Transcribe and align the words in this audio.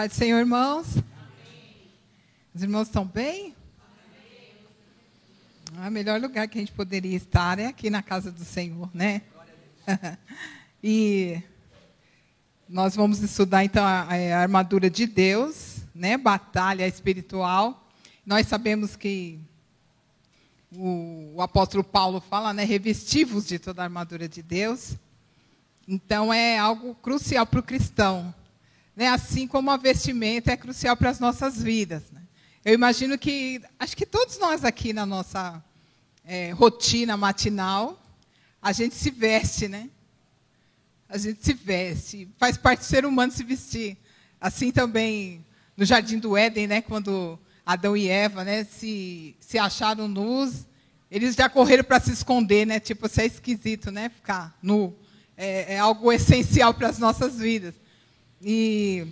Pai 0.00 0.08
do 0.08 0.14
Senhor, 0.14 0.38
irmãos. 0.38 0.96
Amém. 0.96 1.76
Os 2.54 2.62
irmãos 2.62 2.86
estão 2.86 3.04
bem? 3.04 3.54
Ah, 5.76 5.88
o 5.88 5.90
melhor 5.90 6.18
lugar 6.18 6.48
que 6.48 6.56
a 6.56 6.62
gente 6.62 6.72
poderia 6.72 7.14
estar 7.14 7.58
é 7.58 7.66
aqui 7.66 7.90
na 7.90 8.02
casa 8.02 8.32
do 8.32 8.42
Senhor, 8.42 8.88
né? 8.94 9.20
e 10.82 11.42
nós 12.66 12.96
vamos 12.96 13.20
estudar 13.20 13.62
então 13.62 13.84
a, 13.84 14.04
a, 14.04 14.38
armadura 14.38 14.88
de 14.88 15.06
Deus, 15.06 15.82
né? 15.94 16.16
Batalha 16.16 16.88
espiritual. 16.88 17.86
Nós 18.24 18.46
sabemos 18.46 18.96
que 18.96 19.38
o, 20.72 21.34
o 21.34 21.42
apóstolo 21.42 21.84
Paulo 21.84 22.22
fala, 22.22 22.54
né? 22.54 22.64
Revestivos 22.64 23.46
de 23.46 23.58
toda 23.58 23.82
a 23.82 23.84
armadura 23.84 24.26
de 24.26 24.40
Deus. 24.40 24.96
Então 25.86 26.32
é 26.32 26.56
algo 26.56 26.94
crucial 26.94 27.44
para 27.44 27.60
o 27.60 27.62
cristão 27.62 28.34
né? 29.00 29.08
assim 29.08 29.46
como 29.46 29.70
a 29.70 29.78
vestimenta 29.78 30.52
é 30.52 30.56
crucial 30.58 30.94
para 30.94 31.08
as 31.08 31.18
nossas 31.18 31.62
vidas. 31.62 32.02
Né? 32.12 32.20
Eu 32.62 32.74
imagino 32.74 33.16
que, 33.16 33.62
acho 33.78 33.96
que 33.96 34.04
todos 34.04 34.38
nós 34.38 34.62
aqui 34.62 34.92
na 34.92 35.06
nossa 35.06 35.64
é, 36.22 36.50
rotina 36.50 37.16
matinal, 37.16 37.98
a 38.60 38.72
gente 38.72 38.94
se 38.94 39.10
veste, 39.10 39.68
né? 39.68 39.88
A 41.08 41.16
gente 41.16 41.42
se 41.42 41.54
veste, 41.54 42.28
faz 42.36 42.58
parte 42.58 42.80
do 42.80 42.84
ser 42.84 43.06
humano 43.06 43.32
se 43.32 43.42
vestir. 43.42 43.96
Assim 44.38 44.70
também 44.70 45.42
no 45.74 45.86
Jardim 45.86 46.18
do 46.18 46.36
Éden, 46.36 46.66
né? 46.66 46.82
Quando 46.82 47.38
Adão 47.64 47.96
e 47.96 48.06
Eva, 48.06 48.44
né? 48.44 48.64
Se, 48.64 49.34
se 49.40 49.58
acharam 49.58 50.08
nus, 50.08 50.66
eles 51.10 51.34
já 51.34 51.48
correram 51.48 51.84
para 51.84 52.00
se 52.00 52.12
esconder, 52.12 52.66
né? 52.66 52.78
Tipo, 52.78 53.06
isso 53.06 53.18
é 53.22 53.24
esquisito, 53.24 53.90
né? 53.90 54.10
Ficar 54.10 54.54
nu. 54.62 54.94
É, 55.38 55.76
é 55.76 55.78
algo 55.78 56.12
essencial 56.12 56.74
para 56.74 56.88
as 56.88 56.98
nossas 56.98 57.38
vidas. 57.38 57.79
E 58.42 59.06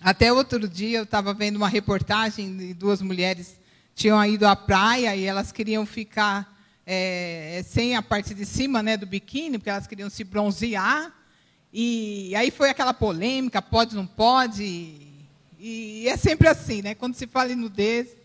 até 0.00 0.32
outro 0.32 0.68
dia 0.68 0.98
eu 0.98 1.04
estava 1.04 1.32
vendo 1.32 1.56
uma 1.56 1.68
reportagem 1.68 2.56
de 2.56 2.74
duas 2.74 3.00
mulheres 3.00 3.62
tinham 3.94 4.24
ido 4.24 4.46
à 4.46 4.56
praia 4.56 5.14
e 5.14 5.24
elas 5.24 5.52
queriam 5.52 5.84
ficar 5.84 6.58
é, 6.86 7.62
sem 7.66 7.94
a 7.94 8.02
parte 8.02 8.34
de 8.34 8.44
cima 8.44 8.82
né, 8.82 8.96
do 8.96 9.06
biquíni, 9.06 9.58
porque 9.58 9.70
elas 9.70 9.86
queriam 9.86 10.10
se 10.10 10.24
bronzear. 10.24 11.12
E 11.72 12.34
aí 12.34 12.50
foi 12.50 12.70
aquela 12.70 12.92
polêmica, 12.92 13.62
pode, 13.62 13.94
não 13.94 14.06
pode. 14.06 14.96
E, 15.58 16.06
é 16.08 16.16
sempre 16.16 16.48
assim, 16.48 16.82
né? 16.82 16.94
Quando 16.94 17.14
se 17.14 17.26
fala 17.26 17.52
em 17.52 17.56
nudez 17.56 18.16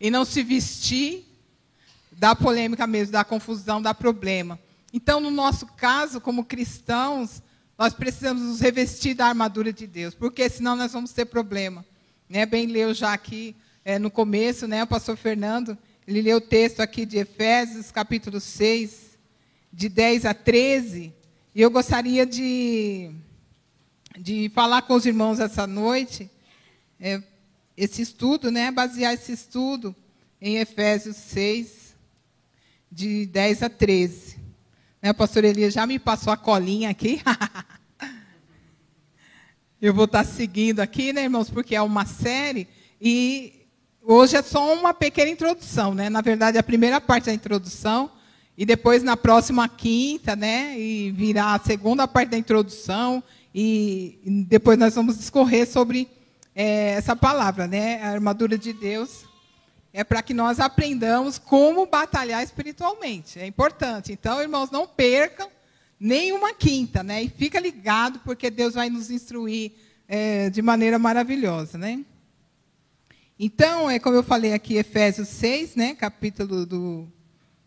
e 0.00 0.10
não 0.10 0.24
se 0.24 0.42
vestir, 0.42 1.24
dá 2.12 2.34
polêmica 2.34 2.86
mesmo, 2.86 3.12
dá 3.12 3.24
confusão, 3.24 3.82
dá 3.82 3.92
problema. 3.92 4.58
Então, 4.92 5.20
no 5.20 5.30
nosso 5.30 5.66
caso, 5.66 6.20
como 6.20 6.44
cristãos, 6.44 7.42
nós 7.78 7.92
precisamos 7.92 8.42
nos 8.42 8.60
revestir 8.60 9.14
da 9.14 9.26
armadura 9.26 9.72
de 9.72 9.86
Deus, 9.86 10.14
porque 10.14 10.48
senão 10.48 10.76
nós 10.76 10.92
vamos 10.92 11.12
ter 11.12 11.26
problema. 11.26 11.84
Né? 12.28 12.46
Bem 12.46 12.66
leu 12.66 12.94
já 12.94 13.12
aqui 13.12 13.54
é, 13.84 13.98
no 13.98 14.10
começo, 14.10 14.66
né, 14.66 14.82
o 14.82 14.86
pastor 14.86 15.16
Fernando, 15.16 15.78
ele 16.08 16.22
leu 16.22 16.38
o 16.38 16.40
texto 16.40 16.80
aqui 16.80 17.06
de 17.06 17.18
Efésios, 17.18 17.92
capítulo 17.92 18.40
6, 18.40 19.16
de 19.72 19.88
10 19.88 20.24
a 20.24 20.34
13, 20.34 21.12
e 21.54 21.62
eu 21.62 21.70
gostaria 21.70 22.26
de, 22.26 23.10
de 24.18 24.50
falar 24.54 24.82
com 24.82 24.94
os 24.94 25.06
irmãos 25.06 25.38
essa 25.38 25.66
noite, 25.66 26.30
é, 26.98 27.22
esse 27.76 28.02
estudo, 28.02 28.50
né, 28.50 28.70
basear 28.70 29.14
esse 29.14 29.32
estudo 29.32 29.94
em 30.40 30.56
Efésios 30.56 31.16
6, 31.16 31.94
de 32.90 33.26
10 33.26 33.62
a 33.62 33.68
13. 33.68 34.45
Né, 35.02 35.10
o 35.10 35.14
pastor 35.14 35.44
Elias 35.44 35.74
já 35.74 35.86
me 35.86 35.98
passou 35.98 36.32
a 36.32 36.36
colinha 36.36 36.90
aqui. 36.90 37.22
Eu 39.80 39.92
vou 39.92 40.06
estar 40.06 40.24
seguindo 40.24 40.80
aqui, 40.80 41.12
né, 41.12 41.24
irmãos, 41.24 41.50
porque 41.50 41.76
é 41.76 41.82
uma 41.82 42.06
série 42.06 42.66
e 43.00 43.66
hoje 44.02 44.36
é 44.36 44.42
só 44.42 44.72
uma 44.72 44.94
pequena 44.94 45.30
introdução, 45.30 45.94
né? 45.94 46.08
Na 46.08 46.22
verdade, 46.22 46.56
a 46.56 46.62
primeira 46.62 46.98
parte 46.98 47.26
da 47.26 47.34
introdução 47.34 48.10
e 48.56 48.64
depois 48.64 49.02
na 49.02 49.18
próxima 49.18 49.68
quinta, 49.68 50.34
né, 50.34 50.78
e 50.78 51.10
virá 51.10 51.54
a 51.54 51.58
segunda 51.58 52.08
parte 52.08 52.30
da 52.30 52.38
introdução 52.38 53.22
e 53.54 54.18
depois 54.48 54.78
nós 54.78 54.94
vamos 54.94 55.18
discorrer 55.18 55.68
sobre 55.68 56.08
é, 56.54 56.92
essa 56.92 57.14
palavra, 57.14 57.66
né, 57.66 58.02
a 58.02 58.08
armadura 58.12 58.56
de 58.56 58.72
Deus 58.72 59.26
é 59.96 60.04
para 60.04 60.20
que 60.20 60.34
nós 60.34 60.60
aprendamos 60.60 61.38
como 61.38 61.86
batalhar 61.86 62.44
espiritualmente. 62.44 63.38
É 63.38 63.46
importante. 63.46 64.12
Então, 64.12 64.42
irmãos, 64.42 64.70
não 64.70 64.86
percam 64.86 65.48
nenhuma 65.98 66.52
quinta, 66.52 67.02
né? 67.02 67.22
E 67.22 67.30
fica 67.30 67.58
ligado, 67.58 68.18
porque 68.18 68.50
Deus 68.50 68.74
vai 68.74 68.90
nos 68.90 69.10
instruir 69.10 69.72
é, 70.06 70.50
de 70.50 70.60
maneira 70.60 70.98
maravilhosa, 70.98 71.78
né? 71.78 72.04
Então, 73.38 73.88
é 73.88 73.98
como 73.98 74.16
eu 74.16 74.22
falei 74.22 74.52
aqui, 74.52 74.76
Efésios 74.76 75.28
6, 75.28 75.76
né? 75.76 75.94
Capítulo 75.94 76.66
do, 76.66 77.10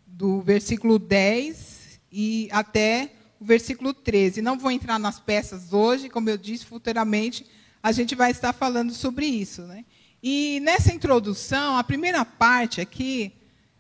do 0.06 0.40
versículo 0.42 1.00
10 1.00 2.00
e 2.12 2.48
até 2.52 3.12
o 3.40 3.46
versículo 3.46 3.92
13. 3.92 4.40
Não 4.40 4.56
vou 4.56 4.70
entrar 4.70 5.00
nas 5.00 5.20
peças 5.20 5.74
hoje, 5.74 6.10
como 6.10 6.30
eu 6.30 6.38
disse, 6.38 6.64
futuramente 6.64 7.44
a 7.82 7.92
gente 7.92 8.14
vai 8.14 8.30
estar 8.30 8.54
falando 8.54 8.94
sobre 8.94 9.26
isso, 9.26 9.64
né? 9.64 9.84
E 10.22 10.60
nessa 10.62 10.94
introdução, 10.94 11.78
a 11.78 11.84
primeira 11.84 12.26
parte 12.26 12.82
aqui, 12.82 13.34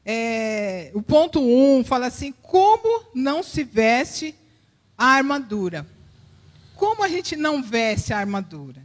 é, 0.06 0.92
o 0.94 1.02
ponto 1.02 1.42
1 1.42 1.80
um, 1.80 1.84
fala 1.84 2.08
assim: 2.08 2.32
como 2.42 3.06
não 3.14 3.44
se 3.44 3.64
veste 3.64 4.34
a 4.98 5.08
armadura? 5.08 5.86
Como 6.76 7.04
a 7.04 7.10
gente 7.10 7.36
não 7.36 7.62
veste 7.62 8.14
a 8.14 8.18
armadura? 8.20 8.82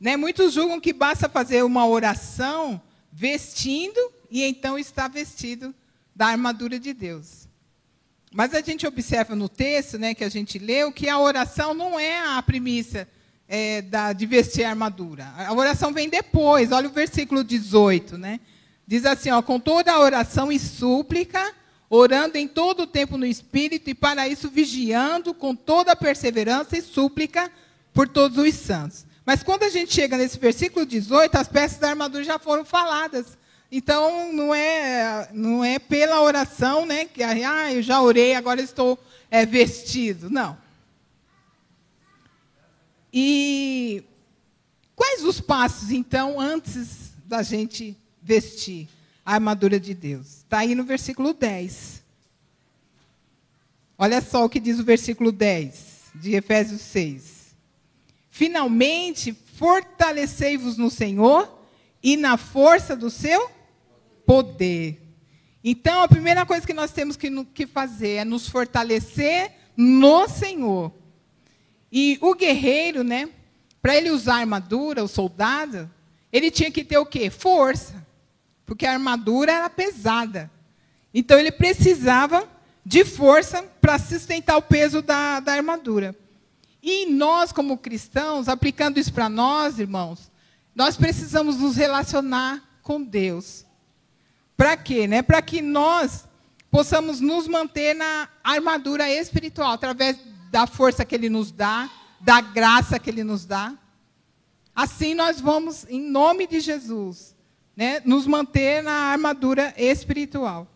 Né? 0.00 0.16
Muitos 0.16 0.54
julgam 0.54 0.80
que 0.80 0.92
basta 0.92 1.28
fazer 1.28 1.62
uma 1.62 1.86
oração 1.86 2.80
vestindo 3.12 4.00
e 4.30 4.42
então 4.42 4.78
está 4.78 5.06
vestido 5.06 5.74
da 6.14 6.26
armadura 6.28 6.78
de 6.78 6.94
Deus. 6.94 7.46
Mas 8.32 8.54
a 8.54 8.60
gente 8.60 8.86
observa 8.86 9.34
no 9.34 9.48
texto 9.48 9.98
né, 9.98 10.14
que 10.14 10.24
a 10.24 10.28
gente 10.28 10.58
leu 10.58 10.92
que 10.92 11.08
a 11.08 11.18
oração 11.18 11.72
não 11.72 11.98
é 11.98 12.18
a 12.18 12.42
premissa 12.42 13.08
é, 13.48 13.82
da, 13.82 14.12
de 14.12 14.26
vestir 14.26 14.64
a 14.64 14.70
armadura. 14.70 15.32
A 15.36 15.52
oração 15.52 15.92
vem 15.92 16.08
depois, 16.08 16.72
olha 16.72 16.88
o 16.88 16.92
versículo 16.92 17.44
18, 17.44 18.18
né? 18.18 18.40
Diz 18.86 19.04
assim, 19.04 19.30
ó, 19.30 19.42
com 19.42 19.58
toda 19.58 19.92
a 19.92 20.00
oração 20.00 20.50
e 20.50 20.58
súplica, 20.58 21.52
orando 21.88 22.36
em 22.36 22.46
todo 22.46 22.82
o 22.82 22.86
tempo 22.86 23.16
no 23.16 23.26
Espírito, 23.26 23.90
e 23.90 23.94
para 23.94 24.28
isso 24.28 24.48
vigiando 24.48 25.34
com 25.34 25.54
toda 25.54 25.92
a 25.92 25.96
perseverança 25.96 26.76
e 26.76 26.82
súplica 26.82 27.50
por 27.92 28.08
todos 28.08 28.38
os 28.38 28.54
santos. 28.54 29.06
Mas 29.24 29.42
quando 29.42 29.64
a 29.64 29.68
gente 29.68 29.92
chega 29.92 30.16
nesse 30.16 30.38
versículo 30.38 30.86
18, 30.86 31.34
as 31.36 31.48
peças 31.48 31.78
da 31.78 31.88
armadura 31.88 32.22
já 32.22 32.38
foram 32.38 32.64
faladas. 32.64 33.36
Então, 33.70 34.32
não 34.32 34.54
é, 34.54 35.28
não 35.32 35.64
é 35.64 35.80
pela 35.80 36.20
oração, 36.20 36.86
né? 36.86 37.06
Que, 37.06 37.24
ah, 37.24 37.72
eu 37.72 37.82
já 37.82 38.00
orei, 38.00 38.34
agora 38.34 38.60
estou 38.60 38.96
é, 39.28 39.44
vestido. 39.44 40.30
Não. 40.30 40.56
E 43.18 44.04
quais 44.94 45.24
os 45.24 45.40
passos, 45.40 45.90
então, 45.90 46.38
antes 46.38 47.12
da 47.24 47.42
gente 47.42 47.96
vestir 48.20 48.90
a 49.24 49.32
armadura 49.32 49.80
de 49.80 49.94
Deus? 49.94 50.40
Está 50.40 50.58
aí 50.58 50.74
no 50.74 50.84
versículo 50.84 51.32
10. 51.32 52.02
Olha 53.96 54.20
só 54.20 54.44
o 54.44 54.50
que 54.50 54.60
diz 54.60 54.78
o 54.78 54.84
versículo 54.84 55.32
10 55.32 56.10
de 56.16 56.34
Efésios 56.34 56.82
6. 56.82 57.56
Finalmente, 58.28 59.34
fortalecei-vos 59.54 60.76
no 60.76 60.90
Senhor 60.90 61.50
e 62.02 62.18
na 62.18 62.36
força 62.36 62.94
do 62.94 63.08
seu 63.08 63.50
poder. 64.26 65.00
Então, 65.64 66.02
a 66.02 66.08
primeira 66.08 66.44
coisa 66.44 66.66
que 66.66 66.74
nós 66.74 66.92
temos 66.92 67.16
que 67.16 67.66
fazer 67.66 68.16
é 68.16 68.24
nos 68.26 68.46
fortalecer 68.46 69.52
no 69.74 70.28
Senhor. 70.28 70.92
E 71.90 72.18
o 72.20 72.34
guerreiro, 72.34 73.02
né, 73.04 73.28
para 73.80 73.96
ele 73.96 74.10
usar 74.10 74.36
armadura, 74.36 75.04
o 75.04 75.08
soldado, 75.08 75.90
ele 76.32 76.50
tinha 76.50 76.70
que 76.70 76.84
ter 76.84 76.98
o 76.98 77.06
quê? 77.06 77.30
Força. 77.30 78.06
Porque 78.64 78.84
a 78.84 78.92
armadura 78.92 79.52
era 79.52 79.70
pesada. 79.70 80.50
Então 81.14 81.38
ele 81.38 81.52
precisava 81.52 82.48
de 82.84 83.04
força 83.04 83.62
para 83.80 83.98
sustentar 83.98 84.56
o 84.56 84.62
peso 84.62 85.00
da, 85.02 85.40
da 85.40 85.52
armadura. 85.52 86.14
E 86.82 87.06
nós, 87.06 87.52
como 87.52 87.78
cristãos, 87.78 88.48
aplicando 88.48 88.98
isso 88.98 89.12
para 89.12 89.28
nós, 89.28 89.78
irmãos, 89.78 90.30
nós 90.74 90.96
precisamos 90.96 91.56
nos 91.56 91.76
relacionar 91.76 92.62
com 92.82 93.02
Deus. 93.02 93.64
Para 94.56 94.76
quê? 94.76 95.08
Né? 95.08 95.22
Para 95.22 95.42
que 95.42 95.60
nós 95.60 96.28
possamos 96.70 97.20
nos 97.20 97.48
manter 97.48 97.94
na 97.94 98.28
armadura 98.44 99.10
espiritual, 99.10 99.72
através 99.72 100.16
da 100.50 100.66
força 100.66 101.04
que 101.04 101.14
Ele 101.14 101.28
nos 101.28 101.50
dá, 101.50 101.90
da 102.20 102.40
graça 102.40 102.98
que 102.98 103.10
Ele 103.10 103.24
nos 103.24 103.44
dá. 103.44 103.74
Assim 104.74 105.14
nós 105.14 105.40
vamos, 105.40 105.86
em 105.88 106.00
nome 106.00 106.46
de 106.46 106.60
Jesus, 106.60 107.34
né, 107.76 108.00
nos 108.04 108.26
manter 108.26 108.82
na 108.82 108.92
armadura 108.92 109.74
espiritual. 109.76 110.66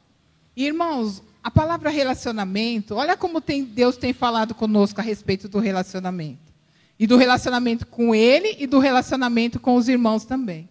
Irmãos, 0.56 1.22
a 1.42 1.50
palavra 1.50 1.90
relacionamento, 1.90 2.94
olha 2.94 3.16
como 3.16 3.40
tem, 3.40 3.64
Deus 3.64 3.96
tem 3.96 4.12
falado 4.12 4.54
conosco 4.54 5.00
a 5.00 5.04
respeito 5.04 5.48
do 5.48 5.58
relacionamento. 5.58 6.50
E 6.98 7.06
do 7.06 7.16
relacionamento 7.16 7.86
com 7.86 8.14
ele 8.14 8.56
e 8.58 8.66
do 8.66 8.78
relacionamento 8.78 9.58
com 9.58 9.76
os 9.76 9.88
irmãos 9.88 10.24
também. 10.24 10.68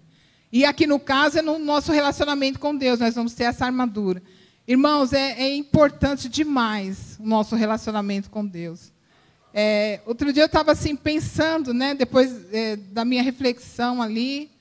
E 0.52 0.64
aqui 0.66 0.86
no 0.86 1.00
caso 1.00 1.40
é 1.40 1.42
no 1.42 1.58
nosso 1.58 1.92
relacionamento 1.92 2.60
com 2.60 2.76
Deus, 2.76 3.00
nós 3.00 3.16
vamos 3.16 3.34
ter 3.34 3.46
essa 3.46 3.66
armadura. 3.66 4.22
Irmãos, 4.70 5.14
é, 5.14 5.32
é 5.32 5.56
importante 5.56 6.30
demais 6.30 7.18
o 7.20 7.26
nosso 7.28 7.56
relacionamento 7.56 8.30
com 8.30 8.46
Deus. 8.46 8.94
É, 9.52 10.00
outro 10.06 10.32
dia 10.32 10.44
eu 10.44 10.46
estava 10.46 10.74
assim 10.74 10.96
pensando, 10.96 11.74
né, 11.74 11.96
depois 11.96 12.54
é, 12.54 12.76
da 12.76 13.04
minha 13.04 13.24
reflexão 13.24 14.00
ali, 14.00 14.52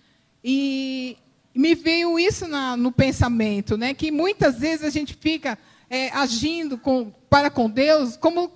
e 0.43 1.15
me 1.55 1.75
veio 1.75 2.19
isso 2.19 2.49
na, 2.49 2.75
no 2.75 2.91
pensamento, 2.91 3.77
né, 3.77 3.93
que 3.93 4.11
muitas 4.11 4.61
vezes 4.61 4.83
a 4.87 4.89
gente 4.89 5.13
fica 5.13 5.59
é, 5.91 6.09
agindo 6.09 6.79
com, 6.79 7.13
para 7.29 7.51
com 7.51 7.69
Deus 7.69 8.17
como 8.17 8.51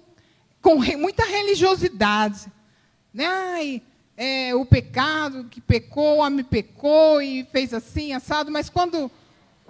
com 0.63 0.79
re, 0.79 0.97
muita 0.97 1.23
religiosidade, 1.23 2.51
né? 3.13 3.27
Ai, 3.27 3.83
é, 4.17 4.55
o 4.55 4.65
pecado 4.65 5.45
que 5.51 5.61
pecou, 5.61 6.17
o 6.17 6.21
homem 6.21 6.47
pecou 6.47 7.21
e 7.21 7.45
fez 7.53 7.75
assim, 7.75 8.15
assado, 8.15 8.51
mas 8.51 8.71
quando 8.71 9.11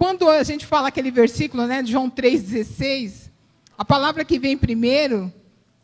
quando 0.03 0.29
a 0.29 0.43
gente 0.43 0.65
fala 0.65 0.89
aquele 0.89 1.09
versículo, 1.09 1.65
né, 1.65 1.81
de 1.81 1.89
João 1.89 2.09
3,16, 2.09 3.31
a 3.77 3.85
palavra 3.85 4.25
que 4.25 4.37
vem 4.37 4.57
primeiro 4.57 5.31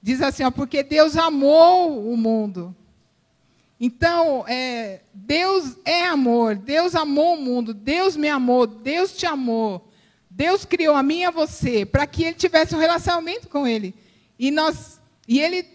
diz 0.03 0.21
assim, 0.21 0.43
ó, 0.43 0.51
porque 0.51 0.83
Deus 0.83 1.15
amou 1.15 2.11
o 2.11 2.17
mundo. 2.17 2.75
Então, 3.79 4.43
é, 4.45 5.03
Deus 5.13 5.77
é 5.85 6.03
amor, 6.03 6.57
Deus 6.57 6.95
amou 6.95 7.35
o 7.35 7.41
mundo, 7.41 7.73
Deus 7.73 8.17
me 8.17 8.27
amou, 8.27 8.67
Deus 8.67 9.15
te 9.15 9.25
amou. 9.25 9.89
Deus 10.29 10.65
criou 10.65 10.97
a 10.97 11.01
mim 11.01 11.19
e 11.19 11.23
a 11.23 11.31
você 11.31 11.85
para 11.85 12.05
que 12.05 12.25
ele 12.25 12.35
tivesse 12.35 12.75
um 12.75 12.79
relacionamento 12.79 13.47
com 13.47 13.65
ele. 13.65 13.95
E 14.37 14.51
nós 14.51 14.99
e 15.29 15.39
ele 15.39 15.65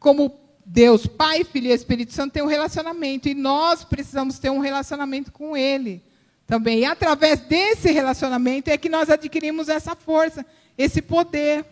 como 0.00 0.40
Deus, 0.66 1.06
Pai, 1.06 1.44
Filho 1.44 1.68
e 1.68 1.72
Espírito 1.72 2.12
Santo 2.12 2.32
tem 2.32 2.42
um 2.42 2.46
relacionamento 2.46 3.28
e 3.28 3.34
nós 3.34 3.84
precisamos 3.84 4.40
ter 4.40 4.50
um 4.50 4.58
relacionamento 4.58 5.30
com 5.30 5.56
ele 5.56 6.02
também. 6.50 6.80
E 6.80 6.84
através 6.84 7.38
desse 7.38 7.92
relacionamento 7.92 8.68
é 8.68 8.76
que 8.76 8.88
nós 8.88 9.08
adquirimos 9.08 9.68
essa 9.68 9.94
força, 9.94 10.44
esse 10.76 11.00
poder. 11.00 11.64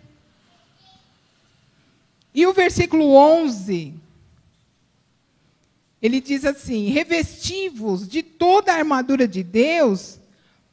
E 2.33 2.47
o 2.47 2.53
versículo 2.53 3.13
11, 3.13 3.93
ele 6.01 6.21
diz 6.21 6.45
assim: 6.45 6.91
revestivos 6.91 8.09
de 8.09 8.23
toda 8.23 8.73
a 8.73 8.77
armadura 8.77 9.27
de 9.27 9.43
Deus, 9.43 10.21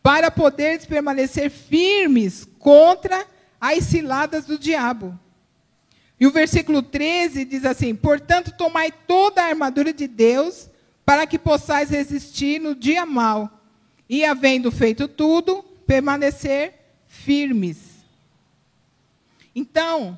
para 0.03 0.29
poderes 0.29 0.85
permanecer 0.85 1.49
firmes 1.49 2.47
contra 2.59 3.25
as 3.59 3.85
ciladas 3.85 4.45
do 4.45 4.59
diabo. 4.59 5.19
E 6.19 6.27
o 6.27 6.31
versículo 6.31 6.83
13 6.83 7.43
diz 7.43 7.65
assim: 7.65 7.95
Portanto, 7.95 8.53
tomai 8.55 8.91
toda 8.91 9.41
a 9.41 9.47
armadura 9.47 9.91
de 9.91 10.07
Deus, 10.07 10.69
para 11.03 11.25
que 11.25 11.39
possais 11.39 11.89
resistir 11.89 12.61
no 12.61 12.75
dia 12.75 13.03
mau 13.03 13.54
e, 14.09 14.23
havendo 14.23 14.71
feito 14.71 15.07
tudo, 15.07 15.63
permanecer 15.85 16.73
firmes. 17.07 17.77
Então, 19.55 20.17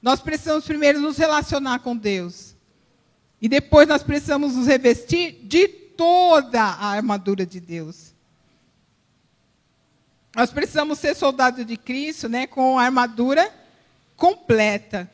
nós 0.00 0.20
precisamos 0.20 0.64
primeiro 0.64 1.00
nos 1.00 1.16
relacionar 1.16 1.78
com 1.78 1.96
Deus. 1.96 2.54
E 3.40 3.48
depois 3.48 3.88
nós 3.88 4.02
precisamos 4.02 4.54
nos 4.54 4.66
revestir 4.66 5.32
de 5.44 5.68
toda 5.68 6.62
a 6.62 6.86
armadura 6.86 7.46
de 7.46 7.60
Deus. 7.60 8.12
Nós 10.34 10.50
precisamos 10.50 10.98
ser 10.98 11.14
soldados 11.14 11.64
de 11.66 11.76
Cristo, 11.76 12.28
né, 12.28 12.46
com 12.46 12.78
a 12.78 12.84
armadura 12.84 13.52
completa. 14.16 15.10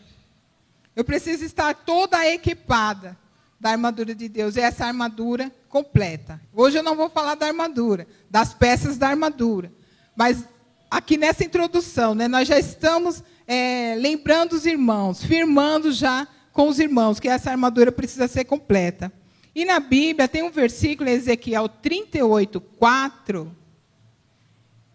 Eu 0.95 1.05
preciso 1.05 1.45
estar 1.45 1.75
toda 1.75 2.27
equipada 2.27 3.17
da 3.59 3.71
armadura 3.71 4.15
de 4.15 4.29
Deus. 4.29 4.57
E 4.57 4.61
essa 4.61 4.87
armadura 4.87 5.53
completa. 5.69 6.41
Hoje 6.53 6.79
eu 6.79 6.83
não 6.83 6.97
vou 6.97 7.11
falar 7.11 7.35
da 7.35 7.47
armadura, 7.47 8.07
das 8.31 8.55
peças 8.55 8.97
da 8.97 9.09
armadura. 9.09 9.73
Mas 10.15 10.45
aqui 10.91 11.17
nessa 11.17 11.45
introdução, 11.45 12.15
né, 12.15 12.29
nós 12.29 12.47
já 12.47 12.59
estamos 12.59 13.23
é, 13.47 13.95
lembrando 13.99 14.53
os 14.53 14.67
irmãos, 14.67 15.25
firmando 15.25 15.93
já 15.93 16.27
com 16.53 16.69
os 16.69 16.79
irmãos 16.79 17.21
que 17.21 17.29
essa 17.29 17.51
armadura 17.51 17.93
precisa 17.93 18.29
ser 18.29 18.45
completa. 18.45 19.13
E 19.55 19.65
na 19.65 19.81
Bíblia 19.81 20.29
tem 20.29 20.43
um 20.43 20.51
versículo, 20.51 21.11
Ezequiel 21.11 21.69
38, 21.69 22.61
4, 22.61 23.57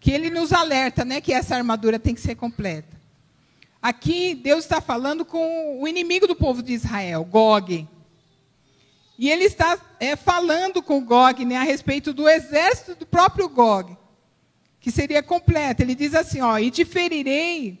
que 0.00 0.10
ele 0.10 0.30
nos 0.30 0.52
alerta 0.52 1.04
né, 1.04 1.20
que 1.20 1.32
essa 1.32 1.56
armadura 1.56 1.98
tem 1.98 2.14
que 2.14 2.20
ser 2.20 2.34
completa. 2.34 2.94
Aqui 3.80 4.34
Deus 4.34 4.64
está 4.64 4.80
falando 4.80 5.24
com 5.24 5.82
o 5.82 5.86
inimigo 5.86 6.26
do 6.26 6.34
povo 6.34 6.62
de 6.62 6.72
Israel, 6.72 7.24
Gog. 7.24 7.86
E 9.18 9.30
ele 9.30 9.44
está 9.44 9.78
é, 10.00 10.16
falando 10.16 10.82
com 10.82 11.04
Gog 11.04 11.44
né, 11.44 11.56
a 11.56 11.62
respeito 11.62 12.12
do 12.12 12.28
exército 12.28 12.96
do 12.96 13.06
próprio 13.06 13.48
Gog, 13.48 13.96
que 14.80 14.90
seria 14.90 15.22
completo. 15.22 15.82
Ele 15.82 15.94
diz 15.94 16.14
assim: 16.14 16.40
ó, 16.40 16.58
e 16.58 16.70
te 16.70 16.84
ferirei, 16.84 17.80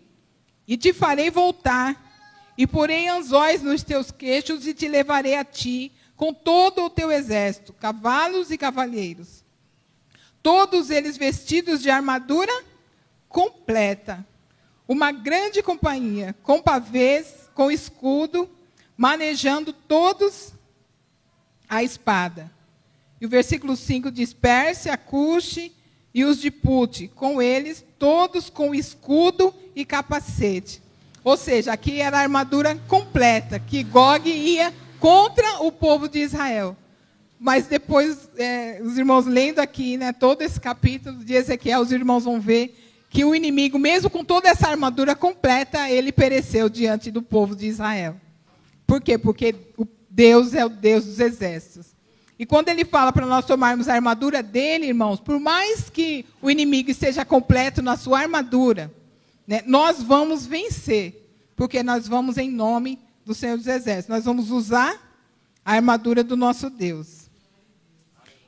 e 0.66 0.76
te 0.76 0.92
farei 0.92 1.30
voltar, 1.30 2.52
e 2.56 2.66
porei 2.66 3.08
anzóis 3.08 3.62
nos 3.62 3.82
teus 3.82 4.10
queixos, 4.12 4.66
e 4.66 4.72
te 4.72 4.86
levarei 4.86 5.34
a 5.34 5.44
ti, 5.44 5.90
com 6.16 6.32
todo 6.32 6.84
o 6.84 6.90
teu 6.90 7.10
exército, 7.10 7.72
cavalos 7.72 8.52
e 8.52 8.56
cavalheiros, 8.56 9.44
todos 10.40 10.88
eles 10.88 11.16
vestidos 11.16 11.82
de 11.82 11.90
armadura 11.90 12.52
completa, 13.28 14.24
uma 14.86 15.10
grande 15.10 15.62
companhia, 15.62 16.36
com 16.44 16.62
pavês, 16.62 17.50
com 17.54 17.70
escudo, 17.70 18.48
manejando 18.96 19.72
todos 19.72 20.53
a 21.68 21.82
espada. 21.82 22.50
E 23.20 23.26
o 23.26 23.28
versículo 23.28 23.76
5 23.76 24.10
diz: 24.10 24.32
Pérsia, 24.32 24.96
Cuxe 24.96 25.72
e 26.12 26.24
os 26.24 26.40
de 26.40 26.50
Pute, 26.50 27.08
com 27.08 27.42
eles, 27.42 27.84
todos 27.98 28.48
com 28.48 28.74
escudo 28.74 29.52
e 29.74 29.84
capacete. 29.84 30.82
Ou 31.24 31.36
seja, 31.36 31.72
aqui 31.72 32.00
era 32.00 32.18
a 32.18 32.20
armadura 32.20 32.76
completa, 32.86 33.58
que 33.58 33.82
Gog 33.82 34.28
ia 34.28 34.72
contra 35.00 35.62
o 35.62 35.72
povo 35.72 36.08
de 36.08 36.20
Israel. 36.20 36.76
Mas 37.40 37.66
depois, 37.66 38.28
é, 38.36 38.80
os 38.82 38.96
irmãos 38.96 39.26
lendo 39.26 39.58
aqui, 39.58 39.96
né, 39.96 40.12
todo 40.12 40.42
esse 40.42 40.60
capítulo 40.60 41.24
de 41.24 41.34
Ezequiel, 41.34 41.80
os 41.80 41.92
irmãos 41.92 42.24
vão 42.24 42.40
ver 42.40 42.74
que 43.10 43.24
o 43.24 43.34
inimigo, 43.34 43.78
mesmo 43.78 44.10
com 44.10 44.24
toda 44.24 44.48
essa 44.48 44.68
armadura 44.68 45.14
completa, 45.14 45.90
ele 45.90 46.10
pereceu 46.12 46.68
diante 46.68 47.10
do 47.10 47.22
povo 47.22 47.54
de 47.54 47.66
Israel. 47.66 48.16
Por 48.86 49.00
quê? 49.00 49.16
Porque 49.16 49.54
o 49.76 49.86
Deus 50.14 50.54
é 50.54 50.64
o 50.64 50.68
Deus 50.68 51.04
dos 51.04 51.18
exércitos. 51.18 51.88
E 52.38 52.46
quando 52.46 52.68
ele 52.68 52.84
fala 52.84 53.12
para 53.12 53.26
nós 53.26 53.44
tomarmos 53.44 53.88
a 53.88 53.94
armadura 53.94 54.44
dele, 54.44 54.86
irmãos, 54.86 55.18
por 55.18 55.40
mais 55.40 55.90
que 55.90 56.24
o 56.40 56.48
inimigo 56.48 56.88
esteja 56.88 57.24
completo 57.24 57.82
na 57.82 57.96
sua 57.96 58.20
armadura, 58.20 58.92
né, 59.46 59.62
nós 59.66 60.00
vamos 60.00 60.46
vencer, 60.46 61.28
porque 61.56 61.82
nós 61.82 62.06
vamos 62.06 62.38
em 62.38 62.48
nome 62.48 63.00
do 63.26 63.34
Senhor 63.34 63.56
dos 63.56 63.66
Exércitos. 63.66 64.08
Nós 64.08 64.24
vamos 64.24 64.52
usar 64.52 65.00
a 65.64 65.72
armadura 65.72 66.22
do 66.22 66.36
nosso 66.36 66.70
Deus. 66.70 67.28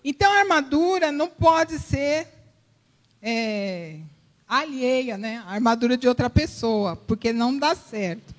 Então 0.04 0.32
a 0.32 0.38
armadura 0.38 1.10
não 1.10 1.26
pode 1.26 1.80
ser 1.80 2.28
é, 3.20 3.98
alheia, 4.46 5.18
né? 5.18 5.42
A 5.46 5.54
armadura 5.54 5.96
de 5.96 6.06
outra 6.06 6.30
pessoa, 6.30 6.94
porque 6.94 7.32
não 7.32 7.58
dá 7.58 7.74
certo. 7.74 8.32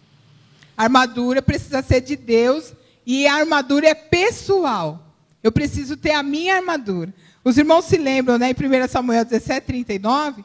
A 0.77 0.83
armadura 0.83 1.41
precisa 1.41 1.81
ser 1.81 1.99
de 1.99 2.15
Deus 2.15 2.73
e 3.09 3.25
a 3.25 3.35
armadura 3.35 3.87
é 3.87 3.95
pessoal. 3.95 5.01
Eu 5.41 5.49
preciso 5.49 5.95
ter 5.95 6.11
a 6.11 6.21
minha 6.21 6.57
armadura. 6.57 7.13
Os 7.41 7.57
irmãos 7.57 7.85
se 7.85 7.95
lembram, 7.95 8.37
né, 8.37 8.49
em 8.49 8.53
1 8.53 8.87
Samuel 8.89 9.23
17, 9.23 9.65
39, 9.65 10.43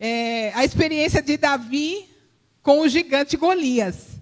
é, 0.00 0.50
a 0.54 0.64
experiência 0.64 1.20
de 1.20 1.36
Davi 1.36 2.08
com 2.62 2.80
o 2.80 2.88
gigante 2.88 3.36
Golias. 3.36 4.18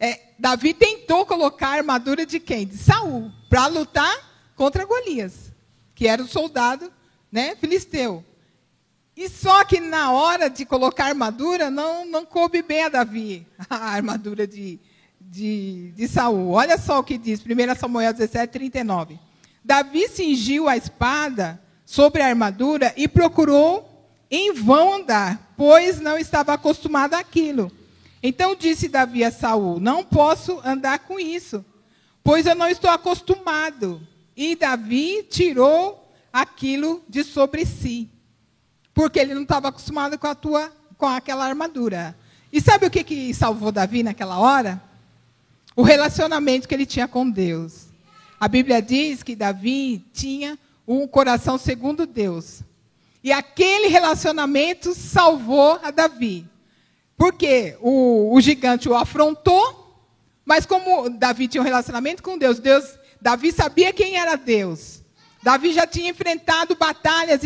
É, 0.00 0.18
Davi 0.38 0.72
tentou 0.72 1.26
colocar 1.26 1.68
a 1.68 1.74
armadura 1.74 2.24
de 2.24 2.40
quem? 2.40 2.66
De 2.66 2.78
Saul, 2.78 3.30
para 3.50 3.66
lutar 3.66 4.16
contra 4.56 4.86
Golias, 4.86 5.52
que 5.94 6.08
era 6.08 6.22
o 6.22 6.26
soldado 6.26 6.90
né, 7.30 7.54
filisteu. 7.56 8.24
E 9.14 9.28
só 9.28 9.62
que 9.62 9.78
na 9.78 10.10
hora 10.10 10.48
de 10.48 10.64
colocar 10.64 11.04
a 11.04 11.08
armadura, 11.08 11.70
não, 11.70 12.06
não 12.06 12.24
coube 12.24 12.62
bem 12.62 12.84
a 12.84 12.88
Davi, 12.88 13.46
a 13.68 13.90
armadura 13.90 14.46
de, 14.46 14.80
de, 15.30 15.92
de 15.92 16.08
Saul. 16.08 16.50
Olha 16.50 16.78
só 16.78 16.98
o 16.98 17.04
que 17.04 17.18
diz, 17.18 17.40
1 17.40 17.74
Samuel 17.78 18.12
17, 18.12 18.50
39. 18.50 19.18
Davi 19.64 20.08
cingiu 20.08 20.68
a 20.68 20.76
espada 20.76 21.60
sobre 21.84 22.22
a 22.22 22.26
armadura 22.26 22.92
e 22.96 23.08
procurou 23.08 23.92
em 24.30 24.52
vão 24.52 24.94
andar, 24.94 25.54
pois 25.56 26.00
não 26.00 26.18
estava 26.18 26.54
acostumado 26.54 27.14
àquilo. 27.14 27.70
Então 28.22 28.54
disse 28.54 28.88
Davi 28.88 29.24
a 29.24 29.30
Saul: 29.30 29.80
Não 29.80 30.04
posso 30.04 30.60
andar 30.64 31.00
com 31.00 31.18
isso, 31.18 31.64
pois 32.22 32.46
eu 32.46 32.54
não 32.54 32.68
estou 32.68 32.90
acostumado. 32.90 34.00
E 34.36 34.54
Davi 34.54 35.26
tirou 35.30 36.12
aquilo 36.32 37.02
de 37.08 37.24
sobre 37.24 37.64
si, 37.64 38.08
porque 38.92 39.18
ele 39.18 39.34
não 39.34 39.42
estava 39.42 39.68
acostumado 39.68 40.18
com 40.18 40.26
a 40.26 40.34
tua, 40.34 40.72
com 40.98 41.06
aquela 41.06 41.46
armadura. 41.46 42.16
E 42.52 42.60
sabe 42.60 42.86
o 42.86 42.90
que, 42.90 43.02
que 43.02 43.34
salvou 43.34 43.72
Davi 43.72 44.02
naquela 44.02 44.38
hora? 44.38 44.82
O 45.76 45.82
relacionamento 45.82 46.66
que 46.66 46.74
ele 46.74 46.86
tinha 46.86 47.06
com 47.06 47.28
Deus. 47.28 47.88
A 48.40 48.48
Bíblia 48.48 48.80
diz 48.80 49.22
que 49.22 49.36
Davi 49.36 50.02
tinha 50.12 50.58
um 50.88 51.06
coração 51.06 51.58
segundo 51.58 52.06
Deus. 52.06 52.62
E 53.22 53.30
aquele 53.30 53.88
relacionamento 53.88 54.94
salvou 54.94 55.78
a 55.82 55.90
Davi. 55.90 56.46
Porque 57.16 57.76
o, 57.80 58.34
o 58.34 58.40
gigante 58.40 58.88
o 58.88 58.94
afrontou, 58.94 60.02
mas 60.44 60.64
como 60.64 61.10
Davi 61.10 61.48
tinha 61.48 61.60
um 61.60 61.64
relacionamento 61.64 62.22
com 62.22 62.38
Deus, 62.38 62.58
Deus, 62.58 62.98
Davi 63.20 63.52
sabia 63.52 63.92
quem 63.92 64.16
era 64.16 64.36
Deus. 64.36 65.02
Davi 65.42 65.72
já 65.72 65.86
tinha 65.86 66.10
enfrentado 66.10 66.74
batalhas. 66.74 67.42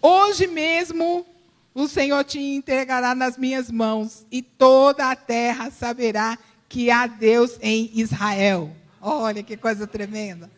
Hoje 0.00 0.46
mesmo 0.46 1.26
o 1.74 1.86
Senhor 1.88 2.24
te 2.24 2.38
entregará 2.38 3.14
nas 3.14 3.36
minhas 3.36 3.70
mãos 3.70 4.26
e 4.30 4.42
toda 4.42 5.10
a 5.10 5.16
terra 5.16 5.70
saberá 5.70 6.38
que 6.72 6.90
há 6.90 7.06
Deus 7.06 7.58
em 7.60 7.90
Israel. 7.92 8.74
Olha 8.98 9.42
que 9.42 9.58
coisa 9.58 9.86
tremenda. 9.86 10.50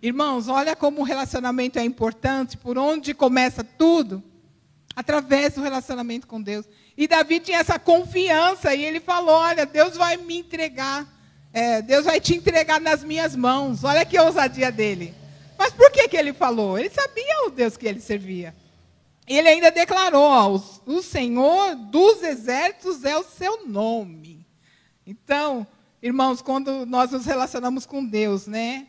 Irmãos, 0.00 0.48
olha 0.48 0.74
como 0.74 1.02
o 1.02 1.04
relacionamento 1.04 1.78
é 1.78 1.84
importante, 1.84 2.56
por 2.56 2.78
onde 2.78 3.12
começa 3.12 3.62
tudo? 3.62 4.22
Através 4.96 5.52
do 5.52 5.60
relacionamento 5.60 6.26
com 6.26 6.40
Deus. 6.40 6.64
E 6.96 7.06
Davi 7.06 7.40
tinha 7.40 7.58
essa 7.58 7.78
confiança, 7.78 8.74
e 8.74 8.82
ele 8.82 9.00
falou: 9.00 9.34
Olha, 9.34 9.66
Deus 9.66 9.98
vai 9.98 10.16
me 10.16 10.38
entregar, 10.38 11.06
é, 11.52 11.82
Deus 11.82 12.06
vai 12.06 12.22
te 12.22 12.34
entregar 12.34 12.80
nas 12.80 13.04
minhas 13.04 13.36
mãos. 13.36 13.84
Olha 13.84 14.06
que 14.06 14.18
ousadia 14.18 14.72
dele. 14.72 15.14
Mas 15.58 15.74
por 15.74 15.90
que, 15.90 16.08
que 16.08 16.16
ele 16.16 16.32
falou? 16.32 16.78
Ele 16.78 16.88
sabia 16.88 17.46
o 17.46 17.50
Deus 17.50 17.76
que 17.76 17.86
ele 17.86 18.00
servia. 18.00 18.56
Ele 19.26 19.46
ainda 19.46 19.70
declarou: 19.70 20.22
ó, 20.22 20.58
O 20.86 21.02
Senhor 21.02 21.74
dos 21.74 22.22
exércitos 22.22 23.04
é 23.04 23.14
o 23.18 23.24
seu 23.24 23.66
nome. 23.66 24.39
Então, 25.10 25.66
irmãos, 26.00 26.40
quando 26.40 26.86
nós 26.86 27.10
nos 27.10 27.26
relacionamos 27.26 27.84
com 27.84 28.04
Deus, 28.04 28.46
né? 28.46 28.86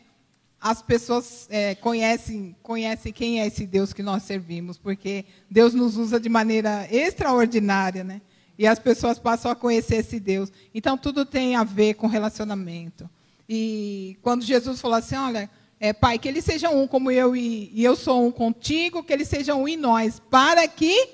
as 0.60 0.80
pessoas 0.80 1.48
é, 1.50 1.74
conhecem, 1.74 2.54
conhecem 2.62 3.12
quem 3.12 3.40
é 3.40 3.46
esse 3.48 3.66
Deus 3.66 3.92
que 3.92 4.04
nós 4.04 4.22
servimos, 4.22 4.78
porque 4.78 5.24
Deus 5.50 5.74
nos 5.74 5.96
usa 5.96 6.20
de 6.20 6.28
maneira 6.28 6.86
extraordinária, 6.88 8.04
né? 8.04 8.22
E 8.56 8.64
as 8.64 8.78
pessoas 8.78 9.18
passam 9.18 9.50
a 9.50 9.56
conhecer 9.56 9.96
esse 9.96 10.20
Deus. 10.20 10.52
Então, 10.72 10.96
tudo 10.96 11.26
tem 11.26 11.56
a 11.56 11.64
ver 11.64 11.94
com 11.94 12.06
relacionamento. 12.06 13.10
E 13.48 14.16
quando 14.22 14.44
Jesus 14.44 14.80
falou 14.80 14.98
assim: 14.98 15.16
Olha, 15.16 15.50
é, 15.80 15.92
Pai, 15.92 16.20
que 16.20 16.28
eles 16.28 16.44
sejam 16.44 16.80
um 16.80 16.86
como 16.86 17.10
eu 17.10 17.34
e, 17.34 17.68
e 17.74 17.82
eu 17.82 17.96
sou 17.96 18.24
um 18.24 18.30
contigo, 18.30 19.02
que 19.02 19.12
eles 19.12 19.26
sejam 19.26 19.62
um 19.62 19.66
em 19.66 19.76
nós, 19.76 20.22
para 20.30 20.68
que 20.68 21.08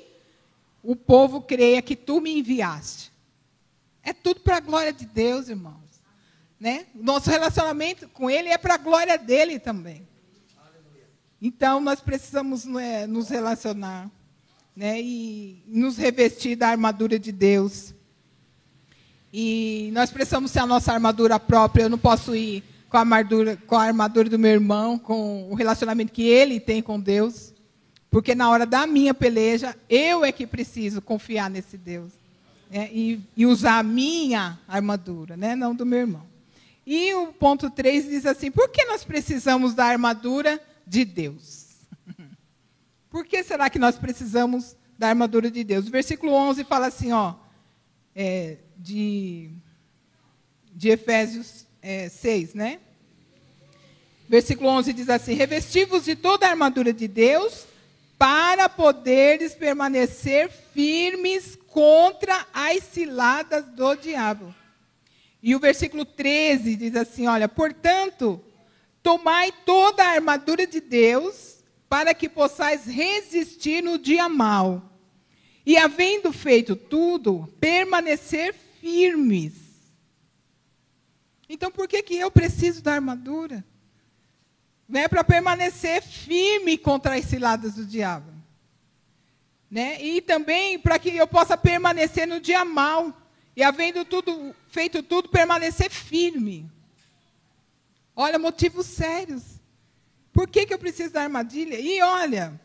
o 0.83 0.95
povo 0.95 1.41
creia 1.41 1.81
que 1.81 1.97
tu 1.97 2.21
me 2.21 2.39
enviaste. 2.39 3.11
É 4.09 4.13
tudo 4.15 4.41
para 4.41 4.57
a 4.57 4.61
glória 4.61 4.91
de 4.91 5.05
Deus, 5.05 5.51
irmão. 5.51 5.77
Né? 6.59 6.87
Nosso 6.95 7.29
relacionamento 7.29 8.09
com 8.09 8.31
Ele 8.31 8.49
é 8.49 8.57
para 8.57 8.73
a 8.73 8.79
glória 8.79 9.19
dele 9.19 9.59
também. 9.59 10.09
Então, 11.43 11.79
nós 11.79 12.01
precisamos 12.01 12.65
né, 12.65 13.07
nos 13.07 13.29
relacionar 13.29 14.11
né, 14.75 14.99
e 14.99 15.63
nos 15.67 15.99
revestir 15.99 16.57
da 16.57 16.69
armadura 16.69 17.19
de 17.19 17.31
Deus. 17.31 17.95
E 19.31 19.91
nós 19.93 20.11
precisamos 20.11 20.53
ser 20.53 20.61
a 20.61 20.67
nossa 20.67 20.91
armadura 20.91 21.39
própria. 21.39 21.83
Eu 21.83 21.91
não 21.91 21.99
posso 21.99 22.35
ir 22.35 22.65
com 22.89 22.97
a 22.97 23.01
armadura, 23.01 23.59
com 23.67 23.77
a 23.77 23.83
armadura 23.83 24.31
do 24.31 24.39
meu 24.39 24.53
irmão, 24.53 24.99
com 24.99 25.51
o 25.51 25.55
relacionamento 25.55 26.15
que 26.15 26.27
ele 26.27 26.59
tem 26.59 26.81
com 26.81 26.99
Deus. 26.99 27.53
Porque 28.11 28.35
na 28.35 28.49
hora 28.49 28.65
da 28.65 28.87
minha 28.87 29.13
peleja, 29.13 29.77
eu 29.87 30.25
é 30.25 30.33
que 30.33 30.47
preciso 30.47 31.03
confiar 31.03 31.51
nesse 31.51 31.77
Deus. 31.77 32.28
Né, 32.71 32.91
e, 32.93 33.21
e, 33.37 33.47
usar 33.47 33.79
a 33.79 33.83
minha 33.83 34.59
armadura, 34.69 35.37
né, 35.37 35.57
não 35.57 35.75
do 35.75 35.87
meu 35.87 36.01
irmão. 36.01 36.27
E 36.87 37.15
o 37.15 37.33
ponto 37.33 37.71
3 37.71 38.09
diz 38.09 38.27
assim: 38.27 38.51
por 38.51 38.69
que 38.69 38.85
nós 38.85 39.05
precisamos 39.05 39.75
da 39.75 39.87
armadura 39.87 40.61
de 40.87 41.05
Deus? 41.05 41.67
Por 43.11 43.25
que 43.25 43.43
será 43.43 43.71
que 43.71 43.79
nós 43.79 43.97
precisamos 43.97 44.77
da 44.99 45.09
armadura 45.09 45.51
de 45.51 45.65
Deus? 45.65 45.87
O 45.87 45.91
versículo 45.91 46.33
11 46.33 46.65
fala 46.65 46.87
assim, 46.87 47.13
ó, 47.13 47.35
é, 48.15 48.59
de, 48.77 49.51
de 50.75 50.91
Efésios 50.91 51.67
é, 51.81 52.09
6, 52.09 52.55
né? 52.55 52.81
Versículo 54.29 54.69
11 54.69 54.93
diz 54.93 55.09
assim: 55.09 55.35
Revestivos 55.35 56.05
de 56.05 56.15
toda 56.15 56.47
a 56.47 56.51
armadura 56.51 56.93
de 56.93 57.09
Deus, 57.09 57.67
para 58.19 58.69
poderes 58.69 59.55
permanecer 59.55 60.51
firmes 60.51 61.57
contra 61.79 62.45
as 62.53 62.83
ciladas 62.83 63.65
do 63.67 63.95
diabo. 63.95 64.53
E 65.41 65.55
o 65.55 65.61
versículo 65.61 66.05
13 66.05 66.75
diz 66.75 66.97
assim: 66.97 67.29
Olha, 67.29 67.49
portanto, 67.49 68.45
tomai 69.01 69.53
toda 69.65 70.03
a 70.03 70.11
armadura 70.11 70.67
de 70.67 70.81
Deus, 70.81 71.59
para 71.89 72.13
que 72.15 72.29
possais 72.29 72.85
resistir 72.85 73.81
no 73.81 73.97
dia 73.97 74.29
mau. 74.29 74.91
E 75.65 75.77
havendo 75.77 76.33
feito 76.33 76.75
tudo, 76.75 77.49
permanecer 77.61 78.57
firmes. 78.81 79.53
Então, 81.49 81.71
por 81.71 81.87
que, 81.87 82.03
que 82.03 82.17
eu 82.17 82.29
preciso 82.29 82.83
da 82.83 82.95
armadura? 82.95 83.65
Né, 84.89 85.07
para 85.07 85.23
permanecer 85.23 86.03
firme 86.03 86.77
contra 86.77 87.15
as 87.15 87.27
ciladas 87.27 87.77
do 87.77 87.87
diabo. 87.87 88.38
Né? 89.71 90.03
E 90.03 90.21
também 90.21 90.79
para 90.79 90.99
que 90.99 91.15
eu 91.17 91.27
possa 91.27 91.57
permanecer 91.57 92.27
no 92.27 92.41
dia 92.41 92.65
mau. 92.65 93.15
E 93.55 93.63
havendo 93.63 94.05
tudo, 94.05 94.55
feito 94.69 95.03
tudo, 95.03 95.29
permanecer 95.29 95.91
firme. 95.91 96.71
Olha, 98.15 98.39
motivos 98.39 98.87
sérios. 98.87 99.59
Por 100.33 100.49
que, 100.49 100.65
que 100.67 100.73
eu 100.73 100.79
preciso 100.79 101.13
da 101.13 101.23
armadilha? 101.23 101.79
E 101.81 102.01
olha, 102.01 102.61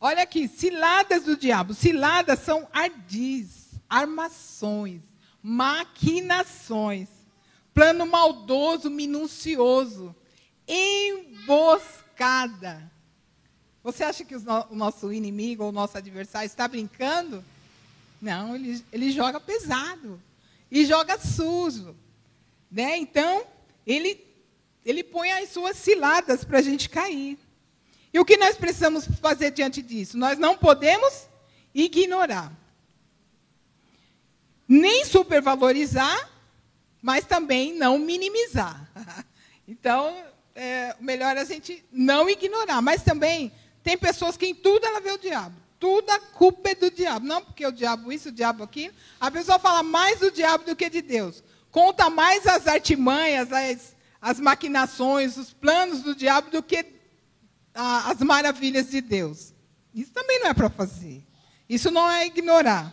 olha 0.00 0.22
aqui, 0.22 0.48
ciladas 0.48 1.24
do 1.24 1.36
diabo. 1.36 1.74
Ciladas 1.74 2.38
são 2.38 2.66
ardis, 2.72 3.78
armações, 3.88 5.02
maquinações, 5.42 7.10
plano 7.74 8.06
maldoso, 8.06 8.88
minucioso, 8.88 10.16
emboscada. 10.66 11.94
Você 13.84 14.02
acha 14.02 14.24
que 14.24 14.34
o 14.34 14.74
nosso 14.74 15.12
inimigo 15.12 15.62
ou 15.62 15.68
o 15.68 15.72
nosso 15.72 15.98
adversário 15.98 16.46
está 16.46 16.66
brincando? 16.66 17.44
Não, 18.20 18.56
ele, 18.56 18.82
ele 18.90 19.12
joga 19.12 19.38
pesado. 19.38 20.18
E 20.70 20.86
joga 20.86 21.18
sujo. 21.18 21.94
Né? 22.70 22.96
Então, 22.96 23.46
ele, 23.86 24.24
ele 24.86 25.04
põe 25.04 25.30
as 25.30 25.50
suas 25.50 25.76
ciladas 25.76 26.44
para 26.44 26.60
a 26.60 26.62
gente 26.62 26.88
cair. 26.88 27.38
E 28.10 28.18
o 28.18 28.24
que 28.24 28.38
nós 28.38 28.56
precisamos 28.56 29.04
fazer 29.20 29.50
diante 29.50 29.82
disso? 29.82 30.16
Nós 30.16 30.38
não 30.38 30.56
podemos 30.56 31.28
ignorar. 31.74 32.50
Nem 34.66 35.04
supervalorizar, 35.04 36.30
mas 37.02 37.26
também 37.26 37.74
não 37.74 37.98
minimizar. 37.98 38.90
Então, 39.66 40.14
é 40.54 40.94
melhor 41.00 41.38
a 41.38 41.44
gente 41.44 41.82
não 41.90 42.28
ignorar. 42.28 42.82
Mas 42.82 43.02
também 43.02 43.50
tem 43.84 43.96
pessoas 43.96 44.36
que 44.36 44.46
em 44.46 44.54
tudo 44.54 44.84
ela 44.84 45.00
vê 45.00 45.12
o 45.12 45.18
diabo 45.18 45.64
tudo 45.84 46.08
a 46.08 46.18
culpa 46.18 46.70
é 46.70 46.74
do 46.74 46.90
diabo. 46.90 47.26
Não 47.26 47.44
porque 47.44 47.66
o 47.66 47.70
diabo 47.70 48.10
isso, 48.10 48.30
o 48.30 48.32
diabo 48.32 48.64
aquilo. 48.64 48.94
A 49.20 49.30
pessoa 49.30 49.58
fala 49.58 49.82
mais 49.82 50.18
do 50.18 50.30
diabo 50.30 50.64
do 50.64 50.74
que 50.74 50.88
de 50.88 51.02
Deus. 51.02 51.44
Conta 51.70 52.08
mais 52.08 52.46
as 52.46 52.66
artimanhas, 52.66 53.52
as, 53.52 53.94
as 54.18 54.40
maquinações, 54.40 55.36
os 55.36 55.52
planos 55.52 56.00
do 56.00 56.14
diabo 56.14 56.50
do 56.50 56.62
que 56.62 56.86
a, 57.74 58.10
as 58.10 58.20
maravilhas 58.20 58.88
de 58.88 59.02
Deus. 59.02 59.52
Isso 59.94 60.10
também 60.10 60.40
não 60.40 60.48
é 60.48 60.54
para 60.54 60.70
fazer. 60.70 61.22
Isso 61.68 61.90
não 61.90 62.10
é 62.10 62.24
ignorar. 62.24 62.90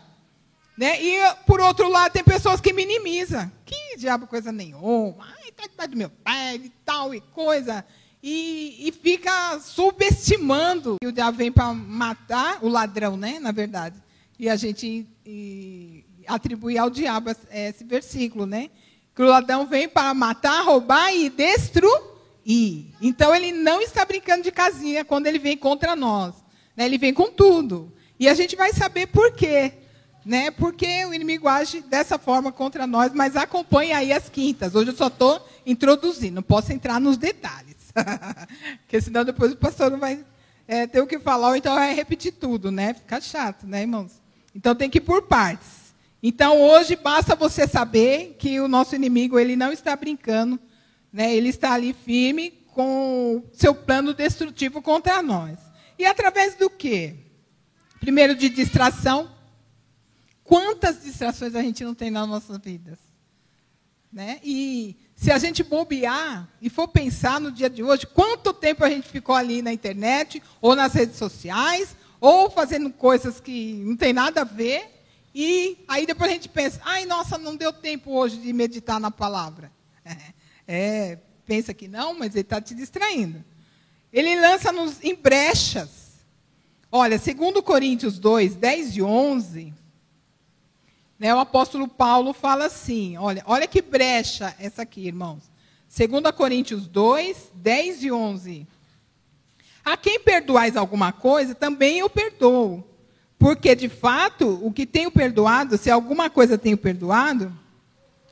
Né? 0.78 1.02
E, 1.02 1.36
por 1.48 1.62
outro 1.62 1.88
lado, 1.88 2.12
tem 2.12 2.26
pessoas 2.26 2.60
que 2.60 2.74
minimizam. 2.74 3.50
Que 3.66 3.96
diabo 3.96 4.28
coisa 4.28 4.52
nenhuma. 4.52 5.26
Ai, 5.40 5.48
está 5.48 5.66
debaixo 5.66 5.92
do 5.92 5.98
meu 5.98 6.10
pé 6.10 6.56
e 6.56 6.70
tal 6.84 7.16
e 7.16 7.22
coisa 7.22 7.86
e, 8.24 8.88
e 8.88 8.92
fica 8.92 9.60
subestimando 9.60 10.98
que 11.02 11.08
o 11.08 11.12
diabo 11.12 11.38
vem 11.38 11.52
para 11.52 11.74
matar 11.74 12.60
o 12.62 12.70
ladrão, 12.70 13.18
né? 13.18 13.40
Na 13.40 13.52
verdade. 13.52 13.96
E 14.38 14.50
a 14.50 14.56
gente 14.56 15.08
e, 15.26 16.06
atribui 16.28 16.78
ao 16.78 16.90
diabo 16.90 17.32
esse 17.52 17.84
versículo, 17.84 18.46
né? 18.46 18.70
Que 19.16 19.24
o 19.24 19.28
ladrão 19.28 19.66
vem 19.66 19.90
para 19.90 20.14
matar, 20.14 20.64
roubar 20.64 21.14
e 21.14 21.30
destruir. 21.30 22.12
Então 23.02 23.36
ele 23.36 23.52
não 23.52 23.82
está 23.82 24.06
brincando 24.06 24.44
de 24.44 24.52
casinha 24.52 25.04
quando 25.04 25.28
ele 25.28 25.40
vem 25.40 25.58
contra 25.58 25.96
nós. 25.96 26.36
Né? 26.76 26.86
Ele 26.86 26.98
vem 26.98 27.14
com 27.14 27.30
tudo. 27.30 27.92
E 28.20 28.30
a 28.30 28.34
gente 28.34 28.56
vai 28.56 28.72
saber 28.72 29.08
por 29.08 29.34
quê. 29.34 29.74
Né? 30.24 30.52
Porque 30.52 31.04
o 31.06 31.14
inimigo 31.14 31.48
age 31.48 31.82
dessa 31.82 32.20
forma 32.20 32.52
contra 32.52 32.86
nós, 32.86 33.12
mas 33.14 33.36
acompanha 33.36 33.98
aí 33.98 34.14
as 34.14 34.30
quintas. 34.30 34.76
Hoje 34.76 34.92
eu 34.92 34.96
só 34.96 35.08
estou 35.08 35.44
introduzindo, 35.66 36.36
não 36.36 36.44
posso 36.44 36.72
entrar 36.72 37.00
nos 37.00 37.18
detalhes. 37.18 37.71
Porque 38.82 39.02
senão 39.02 39.24
depois 39.24 39.52
o 39.52 39.58
pastor 39.58 39.92
não 39.92 40.00
vai 40.00 40.26
é, 40.68 40.88
ter 40.88 41.02
o 41.02 41.08
que 41.08 41.20
falar, 41.20 41.50
ou 41.50 41.56
então 41.56 41.76
vai 41.76 41.94
repetir 41.94 42.34
tudo, 42.34 42.72
né? 42.72 42.94
Fica 42.94 43.20
chato, 43.20 43.68
né, 43.68 43.82
irmãos? 43.82 44.22
Então 44.56 44.76
tem 44.76 44.90
que 44.90 44.98
ir 44.98 45.02
por 45.02 45.24
partes. 45.24 45.82
Então, 46.24 46.62
hoje, 46.62 46.96
basta 46.96 47.36
você 47.36 47.68
saber 47.68 48.36
que 48.38 48.60
o 48.60 48.68
nosso 48.68 48.96
inimigo 48.96 49.40
ele 49.40 49.56
não 49.56 49.72
está 49.72 49.96
brincando, 49.96 50.60
né? 51.12 51.34
ele 51.36 51.50
está 51.50 51.74
ali 51.74 51.94
firme 51.94 52.52
com 52.68 53.44
seu 53.54 53.74
plano 53.74 54.14
destrutivo 54.14 54.82
contra 54.82 55.22
nós. 55.24 55.58
E 55.98 56.06
através 56.06 56.56
do 56.56 56.70
quê? 56.70 57.16
Primeiro, 58.00 58.36
de 58.36 58.50
distração. 58.50 59.32
Quantas 60.44 61.02
distrações 61.02 61.56
a 61.56 61.62
gente 61.62 61.84
não 61.84 61.96
tem 61.96 62.12
nas 62.12 62.28
nossas 62.28 62.58
vidas? 62.60 63.00
Né? 64.12 64.40
E 64.44 64.98
se 65.16 65.32
a 65.32 65.38
gente 65.38 65.64
bobear 65.64 66.50
e 66.62 66.70
for 66.70 66.88
pensar 66.88 67.40
no 67.40 67.52
dia 67.52 67.70
de 67.70 67.82
hoje, 67.82 68.06
quanto 68.06 68.54
tempo 68.54 68.84
a 68.84 68.90
gente 68.90 69.08
ficou 69.08 69.34
ali 69.34 69.62
na 69.62 69.72
internet, 69.72 70.44
ou 70.60 70.76
nas 70.76 70.94
redes 70.94 71.16
sociais, 71.16 71.96
ou 72.20 72.50
fazendo 72.50 72.90
coisas 72.92 73.40
que 73.40 73.74
não 73.86 73.96
tem 73.96 74.12
nada 74.12 74.42
a 74.42 74.46
ver, 74.46 75.02
e 75.34 75.78
aí 75.88 76.06
depois 76.06 76.30
a 76.30 76.34
gente 76.34 76.50
pensa, 76.50 76.82
ai, 76.84 77.06
nossa, 77.06 77.38
não 77.38 77.56
deu 77.56 77.72
tempo 77.72 78.12
hoje 78.12 78.38
de 78.38 78.52
meditar 78.52 79.00
na 79.00 79.12
palavra. 79.12 79.72
É, 80.68 81.18
pensa 81.46 81.74
que 81.74 81.86
não, 81.86 82.18
mas 82.18 82.34
ele 82.34 82.42
está 82.42 82.62
te 82.62 82.74
distraindo. 82.74 83.44
Ele 84.14 84.40
lança-nos 84.40 85.04
em 85.04 85.14
brechas. 85.14 86.24
Olha, 86.90 87.18
segundo 87.18 87.62
Coríntios 87.62 88.18
2, 88.18 88.56
10 88.56 88.96
e 88.96 89.02
11, 89.02 89.74
né, 91.22 91.36
o 91.36 91.38
apóstolo 91.38 91.88
Paulo 91.88 92.34
fala 92.34 92.66
assim, 92.66 93.16
olha, 93.16 93.44
olha 93.46 93.68
que 93.68 93.80
brecha 93.80 94.56
essa 94.58 94.82
aqui, 94.82 95.06
irmãos. 95.06 95.52
2 95.96 96.36
Coríntios 96.36 96.88
2, 96.88 97.52
10 97.54 98.04
e 98.06 98.12
11. 98.12 98.68
A 99.86 99.96
quem 99.96 100.20
perdoais 100.20 100.76
alguma 100.76 101.12
coisa, 101.12 101.54
também 101.54 102.00
eu 102.00 102.10
perdoo. 102.10 102.84
Porque, 103.38 103.76
de 103.76 103.88
fato, 103.88 104.60
o 104.64 104.74
que 104.74 104.84
tenho 104.84 105.12
perdoado, 105.12 105.78
se 105.78 105.92
alguma 105.92 106.28
coisa 106.28 106.58
tenho 106.58 106.76
perdoado, 106.76 107.56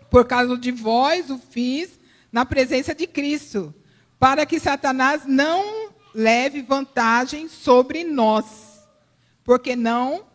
por 0.10 0.26
causa 0.26 0.58
de 0.58 0.72
vós 0.72 1.30
o 1.30 1.38
fiz 1.38 1.92
na 2.32 2.44
presença 2.44 2.96
de 2.96 3.06
Cristo, 3.06 3.72
para 4.18 4.48
que 4.48 4.60
Satanás 4.60 5.28
não 5.28 5.92
leve 6.12 6.64
vantagem 6.64 7.50
sobre 7.50 8.04
nós, 8.04 8.82
porque 9.44 9.76
não 9.76 10.26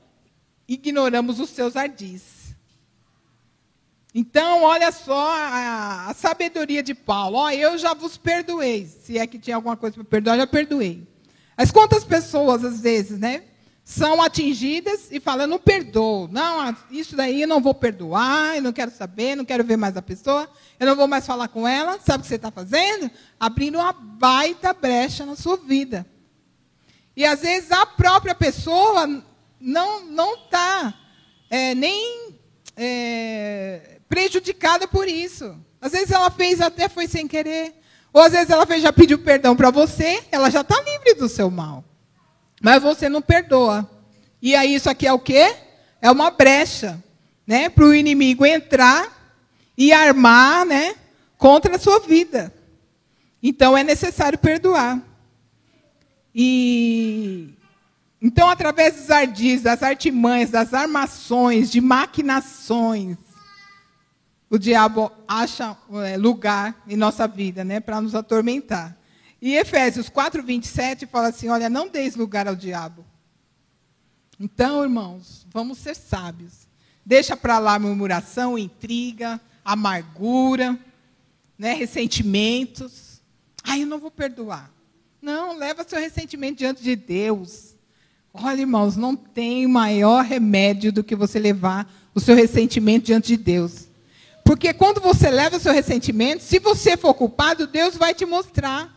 ignoramos 0.69 1.41
os 1.41 1.51
seus 1.51 1.75
ardis. 1.75 2.34
Então, 4.15 4.63
olha 4.63 4.93
só 4.93 5.35
a, 5.35 6.11
a 6.11 6.15
sabedoria 6.15 6.85
de 6.85 6.95
Paulo. 6.95 7.37
Ó, 7.37 7.51
eu 7.51 7.77
já 7.77 7.95
vos 7.95 8.17
perdoei. 8.17 8.87
Se 8.87 9.19
é 9.19 9.27
que 9.27 9.41
tinha 9.41 9.57
alguma 9.57 9.77
coisa 9.77 9.97
para 9.97 10.05
perdoar, 10.05 10.37
já 10.37 10.47
perdoei. 10.47 11.05
Mas 11.57 11.73
quantas 11.73 12.05
pessoas, 12.05 12.65
às 12.65 12.81
vezes, 12.81 13.19
né, 13.19 13.43
são 13.85 14.23
atingidas 14.23 15.09
e 15.11 15.19
falam, 15.19 15.49
não 15.49 15.59
perdoo. 15.59 16.29
Não, 16.31 16.75
isso 16.91 17.17
daí 17.17 17.43
eu 17.43 17.49
não 17.49 17.61
vou 17.61 17.75
perdoar, 17.75 18.57
eu 18.57 18.63
não 18.63 18.73
quero 18.73 18.93
saber, 18.93 19.37
não 19.37 19.45
quero 19.45 19.65
ver 19.65 19.77
mais 19.77 19.97
a 19.97 20.03
pessoa, 20.03 20.49
eu 20.79 20.87
não 20.87 20.95
vou 20.95 21.09
mais 21.09 21.27
falar 21.27 21.49
com 21.49 21.67
ela. 21.67 21.99
Sabe 21.99 22.21
o 22.21 22.23
que 22.23 22.29
você 22.29 22.37
está 22.37 22.53
fazendo? 22.53 23.11
Abrindo 23.39 23.79
uma 23.79 23.93
baita 23.93 24.73
brecha 24.73 25.27
na 25.27 25.35
sua 25.35 25.57
vida. 25.57 26.07
E 27.17 27.25
às 27.25 27.41
vezes 27.43 27.71
a 27.73 27.85
própria 27.85 28.35
pessoa 28.35 29.07
não 29.61 30.05
não 30.07 30.35
está 30.35 30.95
é, 31.51 31.75
nem 31.75 32.35
é, 32.77 33.94
prejudicada 34.15 34.87
por 34.87 35.09
isso. 35.09 35.59
Às 35.81 35.91
vezes 35.91 36.13
ela 36.13 36.31
fez 36.31 36.61
até 36.61 36.89
foi 36.89 37.09
sem 37.09 37.27
querer. 37.27 37.75
Ou 38.13 38.23
às 38.23 38.31
vezes 38.31 38.49
ela 38.49 38.65
fez, 38.65 38.81
já 38.81 38.93
pediu 38.93 39.19
perdão 39.19 39.57
para 39.57 39.73
você, 39.73 40.23
ela 40.31 40.49
já 40.51 40.61
está 40.61 40.81
livre 40.81 41.15
do 41.15 41.29
seu 41.29 41.51
mal. 41.51 41.85
Mas 42.63 42.81
você 42.81 43.09
não 43.09 43.21
perdoa. 43.21 43.91
E 44.41 44.55
aí 44.55 44.73
isso 44.73 44.89
aqui 44.89 45.05
é 45.05 45.13
o 45.13 45.19
quê? 45.19 45.53
É 46.01 46.09
uma 46.13 46.31
brecha, 46.31 47.03
né? 47.45 47.69
Para 47.69 47.87
o 47.87 47.93
inimigo 47.93 48.47
entrar 48.47 49.35
e 49.77 49.93
armar, 49.93 50.65
né? 50.65 50.95
Contra 51.37 51.75
a 51.75 51.79
sua 51.79 51.99
vida. 51.99 52.55
Então 53.43 53.77
é 53.77 53.83
necessário 53.83 54.39
perdoar. 54.39 55.03
E 56.33 57.53
então, 58.23 58.49
através 58.49 58.95
dos 58.95 59.11
ardis, 59.11 59.63
das 59.63 59.83
artimanhas, 59.83 60.51
das 60.51 60.73
armações, 60.73 61.71
de 61.71 61.81
maquinações, 61.81 63.19
o 64.55 64.59
diabo 64.59 65.11
acha 65.27 65.77
é, 66.07 66.17
lugar 66.17 66.81
em 66.87 66.97
nossa 66.97 67.27
vida, 67.27 67.65
né, 67.65 67.81
para 67.81 68.01
nos 68.01 68.15
atormentar. 68.15 68.97
E 69.43 69.57
Efésios 69.57 70.09
4, 70.09 70.45
27 70.45 71.07
fala 71.07 71.29
assim: 71.29 71.49
olha, 71.49 71.69
não 71.69 71.89
deis 71.89 72.15
lugar 72.15 72.47
ao 72.47 72.55
diabo. 72.55 73.05
Então, 74.39 74.85
irmãos, 74.85 75.45
vamos 75.53 75.79
ser 75.79 75.97
sábios. 75.97 76.69
Deixa 77.05 77.37
para 77.37 77.59
lá 77.59 77.81
murmuração, 77.81 78.57
intriga, 78.57 79.41
amargura, 79.65 80.79
né, 81.59 81.75
ressentimentos. 81.75 83.21
Ai, 83.65 83.83
eu 83.83 83.89
não 83.89 83.99
vou 83.99 84.11
perdoar. 84.11 84.71
Não, 85.21 85.59
leva 85.59 85.83
seu 85.83 85.99
ressentimento 85.99 86.59
diante 86.59 86.81
de 86.81 86.95
Deus. 86.95 87.75
Olha, 88.33 88.61
irmãos, 88.61 88.97
não 88.97 89.17
tem 89.17 89.67
maior 89.67 90.25
remédio 90.25 90.93
do 90.93 91.03
que 91.03 91.17
você 91.17 91.41
levar 91.41 91.93
o 92.15 92.21
seu 92.21 92.37
ressentimento 92.37 93.07
diante 93.07 93.27
de 93.27 93.37
Deus. 93.37 93.89
Porque 94.45 94.75
quando 94.75 95.01
você 95.01 95.31
leva 95.31 95.59
seu 95.59 95.73
ressentimento, 95.73 96.43
se 96.43 96.59
você 96.59 96.97
for 96.97 97.15
culpado, 97.15 97.67
Deus 97.67 97.97
vai 97.97 98.15
te 98.15 98.27
mostrar. 98.27 98.95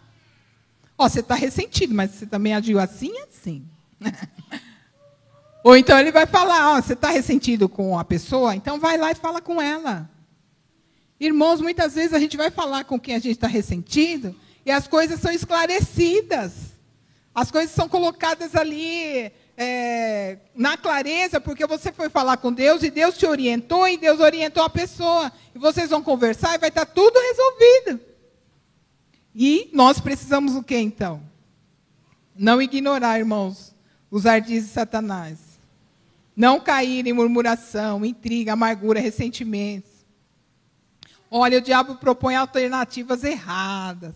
Ó, 0.98 1.08
você 1.08 1.22
está 1.22 1.36
ressentido, 1.36 1.96
mas 1.96 2.12
você 2.12 2.26
também 2.26 2.54
agiu 2.54 2.80
assim 2.80 3.14
e 3.14 3.20
assim. 3.22 3.66
Ou 5.64 5.76
então 5.76 5.98
ele 5.98 6.12
vai 6.12 6.26
falar, 6.26 6.76
ó, 6.76 6.82
você 6.82 6.94
está 6.94 7.10
ressentido 7.10 7.68
com 7.68 7.98
a 7.98 8.04
pessoa, 8.04 8.56
então 8.56 8.80
vai 8.80 8.98
lá 8.98 9.12
e 9.12 9.16
fala 9.16 9.42
com 9.42 9.62
ela. 9.62 10.10
Irmãos, 11.20 11.62
muitas 11.62 11.96
vezes 11.96 12.14
a 12.14 12.20
gente 12.20 12.38
vai 12.38 12.52
falar 12.52 12.84
com 12.84 13.00
quem 13.00 13.16
a 13.16 13.20
gente 13.20 13.36
está 13.36 13.48
ressentido 13.48 14.36
e 14.66 14.72
as 14.72 14.88
coisas 14.88 15.20
são 15.20 15.32
esclarecidas. 15.32 16.54
As 17.34 17.52
coisas 17.52 17.74
são 17.74 17.88
colocadas 17.88 18.56
ali 18.56 19.32
é, 19.60 20.38
na 20.56 20.78
clareza, 20.78 21.42
porque 21.42 21.66
você 21.66 21.92
foi 21.92 22.10
falar 22.10 22.38
com 22.38 22.54
Deus 22.54 22.84
e 22.84 22.92
Deus 22.92 23.18
te 23.18 23.26
orientou 23.26 23.88
e 23.88 23.98
Deus 23.98 24.20
orientou 24.20 24.64
a 24.64 24.70
pessoa. 24.70 25.32
E 25.56 25.58
vocês 25.58 25.90
vão 25.90 26.04
conversar 26.04 26.54
e 26.54 26.60
vai 26.60 26.70
estar 26.70 26.86
tudo 26.86 27.20
resolvido. 27.20 28.00
E 29.34 29.70
nós 29.74 30.00
precisamos 30.00 30.56
o 30.56 30.62
que 30.62 30.78
então? 30.78 31.24
Não 32.36 32.62
ignorar, 32.62 33.18
irmãos, 33.18 33.74
os 34.12 34.28
ardis 34.28 34.66
de 34.66 34.70
Satanás. 34.70 35.40
Não 36.36 36.60
cair 36.60 37.08
em 37.08 37.14
murmuração, 37.14 38.06
intriga, 38.06 38.54
amargura, 38.54 39.00
ressentimentos. 39.00 39.90
Olha, 41.32 41.58
o 41.58 41.62
diabo 41.62 41.96
propõe 41.96 42.36
alternativas 42.36 43.24
erradas. 43.24 44.16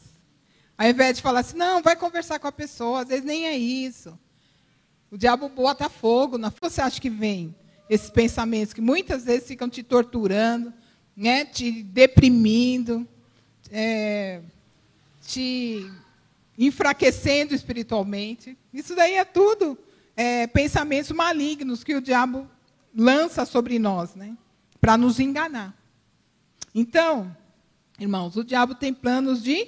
Ao 0.78 0.88
invés 0.88 1.18
de 1.18 1.24
falar 1.24 1.40
assim, 1.40 1.58
não, 1.58 1.82
vai 1.82 1.96
conversar 1.96 2.38
com 2.38 2.48
a 2.48 2.52
pessoa, 2.52 3.02
às 3.02 3.08
vezes 3.08 3.26
nem 3.26 3.48
é 3.48 3.58
isso. 3.58 4.18
O 5.12 5.18
diabo 5.18 5.50
bota 5.50 5.90
fogo. 5.90 6.38
Na... 6.38 6.52
Você 6.62 6.82
acha 6.82 7.02
que 7.02 7.10
vem 7.10 7.54
esses 7.90 8.10
pensamentos 8.10 8.74
que 8.74 8.80
muitas 8.80 9.26
vezes 9.26 9.50
ficam 9.50 9.70
te 9.70 9.84
torturando, 9.84 10.74
né, 11.16 11.44
te 11.44 11.84
deprimindo, 11.84 13.06
é, 13.70 14.42
te 15.22 15.86
enfraquecendo 16.58 17.54
espiritualmente? 17.54 18.58
Isso 18.74 18.96
daí 18.96 19.16
é 19.16 19.26
tudo 19.26 19.78
é, 20.16 20.48
pensamentos 20.48 21.12
malignos 21.12 21.84
que 21.84 21.94
o 21.94 22.02
diabo 22.02 22.50
lança 22.96 23.46
sobre 23.46 23.78
nós, 23.78 24.16
né, 24.16 24.38
para 24.80 24.96
nos 24.96 25.20
enganar. 25.20 25.76
Então, 26.74 27.36
irmãos, 28.00 28.38
o 28.38 28.46
diabo 28.46 28.76
tem 28.76 28.94
planos 28.94 29.44
de 29.44 29.68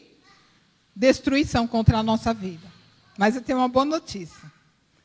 destruição 0.96 1.68
contra 1.68 1.98
a 1.98 2.04
nossa 2.04 2.34
vida. 2.34 2.72
Mas 3.18 3.36
eu 3.36 3.42
tenho 3.42 3.60
uma 3.60 3.68
boa 3.68 3.84
notícia. 3.84 4.53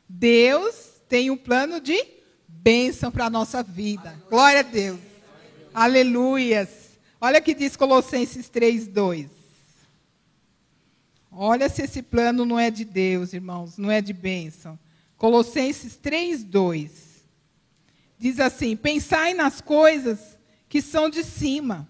Deus 0.09 0.73
tem 1.07 1.29
um 1.29 1.37
plano 1.37 1.79
de 1.79 2.03
bênção 2.47 3.11
para 3.11 3.27
a 3.27 3.29
nossa 3.29 3.61
vida. 3.61 4.19
Glória 4.27 4.61
a 4.61 4.63
Deus. 4.63 4.99
Aleluias. 5.71 6.97
Olha 7.21 7.39
o 7.39 7.43
que 7.43 7.53
diz 7.53 7.75
Colossenses 7.75 8.49
3, 8.49 8.87
2. 8.87 9.29
Olha 11.31 11.69
se 11.69 11.83
esse 11.83 12.01
plano 12.01 12.43
não 12.43 12.59
é 12.59 12.71
de 12.71 12.83
Deus, 12.83 13.33
irmãos, 13.33 13.77
não 13.77 13.91
é 13.91 14.01
de 14.01 14.11
bênção. 14.11 14.79
Colossenses 15.15 15.95
3, 15.95 16.43
2. 16.43 16.91
Diz 18.17 18.39
assim: 18.39 18.75
Pensai 18.75 19.35
nas 19.35 19.61
coisas 19.61 20.39
que 20.67 20.81
são 20.81 21.09
de 21.09 21.23
cima, 21.23 21.87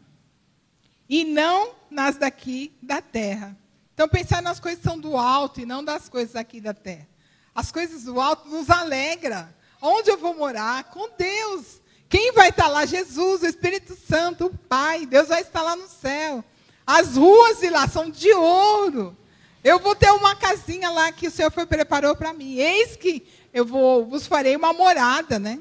e 1.07 1.23
não 1.23 1.73
nas 1.89 2.17
daqui 2.17 2.73
da 2.81 3.01
terra. 3.01 3.57
Então, 3.93 4.07
pensar 4.07 4.41
nas 4.41 4.59
coisas 4.59 4.79
que 4.79 4.87
são 4.87 4.99
do 4.99 5.17
alto 5.17 5.59
e 5.59 5.65
não 5.65 5.83
das 5.83 6.07
coisas 6.07 6.35
aqui 6.35 6.61
da 6.61 6.73
terra. 6.73 7.07
As 7.53 7.71
coisas 7.71 8.03
do 8.03 8.19
alto 8.19 8.47
nos 8.47 8.69
alegra. 8.69 9.53
Onde 9.81 10.09
eu 10.09 10.17
vou 10.17 10.35
morar? 10.35 10.85
Com 10.85 11.09
Deus. 11.17 11.81
Quem 12.07 12.31
vai 12.31 12.49
estar 12.49 12.67
lá? 12.67 12.85
Jesus, 12.85 13.41
o 13.41 13.47
Espírito 13.47 13.95
Santo, 13.95 14.47
o 14.47 14.57
Pai. 14.57 15.05
Deus 15.05 15.27
vai 15.27 15.41
estar 15.41 15.61
lá 15.61 15.75
no 15.75 15.87
céu. 15.87 16.43
As 16.85 17.15
ruas 17.15 17.59
de 17.59 17.69
lá 17.69 17.87
são 17.87 18.09
de 18.09 18.31
ouro. 18.33 19.15
Eu 19.63 19.77
vou 19.79 19.95
ter 19.95 20.09
uma 20.11 20.35
casinha 20.35 20.89
lá 20.89 21.11
que 21.11 21.27
o 21.27 21.31
Senhor 21.31 21.51
foi, 21.51 21.65
preparou 21.65 22.15
para 22.15 22.33
mim. 22.33 22.55
Eis 22.55 22.95
que 22.95 23.27
eu 23.53 23.65
vou, 23.65 24.05
vos 24.05 24.25
farei 24.25 24.55
uma 24.55 24.73
morada, 24.73 25.37
né? 25.37 25.59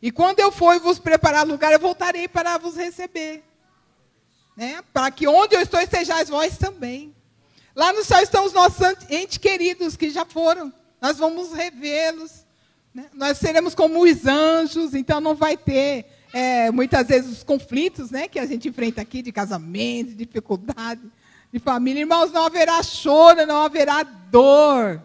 E 0.00 0.10
quando 0.10 0.40
eu 0.40 0.50
for 0.50 0.78
vos 0.80 0.98
preparar 0.98 1.46
lugar, 1.46 1.72
eu 1.72 1.78
voltarei 1.78 2.28
para 2.28 2.58
vos 2.58 2.76
receber. 2.76 3.44
Né? 4.56 4.82
Para 4.92 5.10
que 5.10 5.26
onde 5.26 5.54
eu 5.54 5.60
estou 5.60 5.80
estejais 5.80 6.28
vós 6.28 6.56
também. 6.56 7.14
Lá 7.74 7.92
no 7.92 8.02
céu 8.04 8.20
estão 8.20 8.44
os 8.44 8.52
nossos 8.52 8.80
entes 9.10 9.36
queridos 9.36 9.96
que 9.96 10.10
já 10.10 10.24
foram. 10.24 10.72
Nós 11.00 11.18
vamos 11.18 11.52
revê-los. 11.52 12.44
Né? 12.94 13.06
Nós 13.12 13.38
seremos 13.38 13.74
como 13.74 14.02
os 14.02 14.26
anjos, 14.26 14.94
então 14.94 15.20
não 15.20 15.34
vai 15.34 15.56
ter 15.56 16.06
é, 16.32 16.70
muitas 16.70 17.06
vezes 17.06 17.38
os 17.38 17.42
conflitos 17.42 18.10
né, 18.10 18.28
que 18.28 18.38
a 18.38 18.46
gente 18.46 18.68
enfrenta 18.68 19.00
aqui 19.00 19.22
de 19.22 19.32
casamento, 19.32 20.10
de 20.10 20.26
dificuldade, 20.26 21.00
de 21.52 21.58
família. 21.58 22.00
Irmãos, 22.00 22.32
não 22.32 22.44
haverá 22.44 22.82
choro, 22.82 23.46
não 23.46 23.62
haverá 23.62 24.02
dor. 24.02 25.02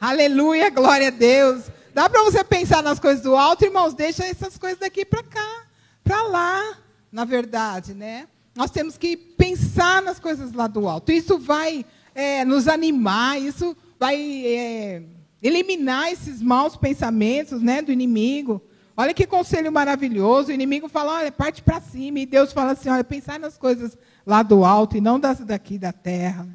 Aleluia, 0.00 0.70
glória 0.70 1.08
a 1.08 1.10
Deus. 1.10 1.64
Dá 1.94 2.08
para 2.10 2.24
você 2.24 2.42
pensar 2.42 2.82
nas 2.82 2.98
coisas 2.98 3.22
do 3.22 3.36
alto, 3.36 3.64
irmãos? 3.64 3.94
Deixa 3.94 4.24
essas 4.24 4.58
coisas 4.58 4.80
daqui 4.80 5.04
para 5.04 5.22
cá, 5.22 5.64
para 6.02 6.22
lá, 6.24 6.78
na 7.12 7.24
verdade, 7.24 7.94
né? 7.94 8.26
Nós 8.54 8.70
temos 8.70 8.98
que 8.98 9.16
pensar 9.16 10.02
nas 10.02 10.18
coisas 10.18 10.52
lá 10.52 10.66
do 10.66 10.88
alto. 10.88 11.12
Isso 11.12 11.38
vai 11.38 11.86
é, 12.14 12.44
nos 12.44 12.66
animar, 12.68 13.40
isso 13.40 13.76
vai 13.98 14.44
é, 14.46 15.02
eliminar 15.42 16.10
esses 16.10 16.40
maus 16.40 16.76
pensamentos 16.76 17.60
né, 17.62 17.82
do 17.82 17.92
inimigo. 17.92 18.62
Olha 18.96 19.12
que 19.12 19.26
conselho 19.26 19.72
maravilhoso. 19.72 20.50
O 20.50 20.52
inimigo 20.52 20.88
fala, 20.88 21.14
olha, 21.14 21.32
parte 21.32 21.62
para 21.62 21.80
cima. 21.80 22.20
E 22.20 22.26
Deus 22.26 22.52
fala 22.52 22.72
assim, 22.72 22.88
olha, 22.88 23.04
pensar 23.04 23.38
nas 23.38 23.58
coisas 23.58 23.98
lá 24.26 24.42
do 24.42 24.64
alto 24.64 24.96
e 24.96 25.00
não 25.00 25.18
das 25.18 25.40
daqui 25.40 25.78
da 25.78 25.92
terra. 25.92 26.46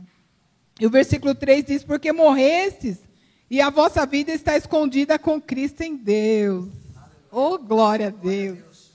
E 0.80 0.86
o 0.86 0.90
versículo 0.90 1.36
3 1.36 1.66
diz, 1.66 1.84
porque 1.84 2.14
morrestes 2.14 2.98
e 3.50 3.60
a 3.60 3.70
vossa 3.70 4.06
vida 4.06 4.32
está 4.32 4.56
escondida 4.56 5.20
com 5.20 5.42
Cristo 5.42 5.82
em 5.82 5.98
Deus. 5.98 6.70
Oh, 7.32 7.58
glória 7.58 8.08
a 8.08 8.12
Deus. 8.12 8.92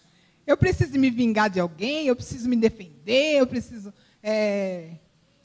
Eu 0.46 0.56
preciso 0.56 0.98
me 0.98 1.10
vingar 1.10 1.50
de 1.50 1.60
alguém, 1.60 2.06
eu 2.06 2.16
preciso 2.16 2.48
me 2.48 2.56
defender, 2.56 3.38
eu 3.38 3.46
preciso 3.46 3.92
é, 4.22 4.90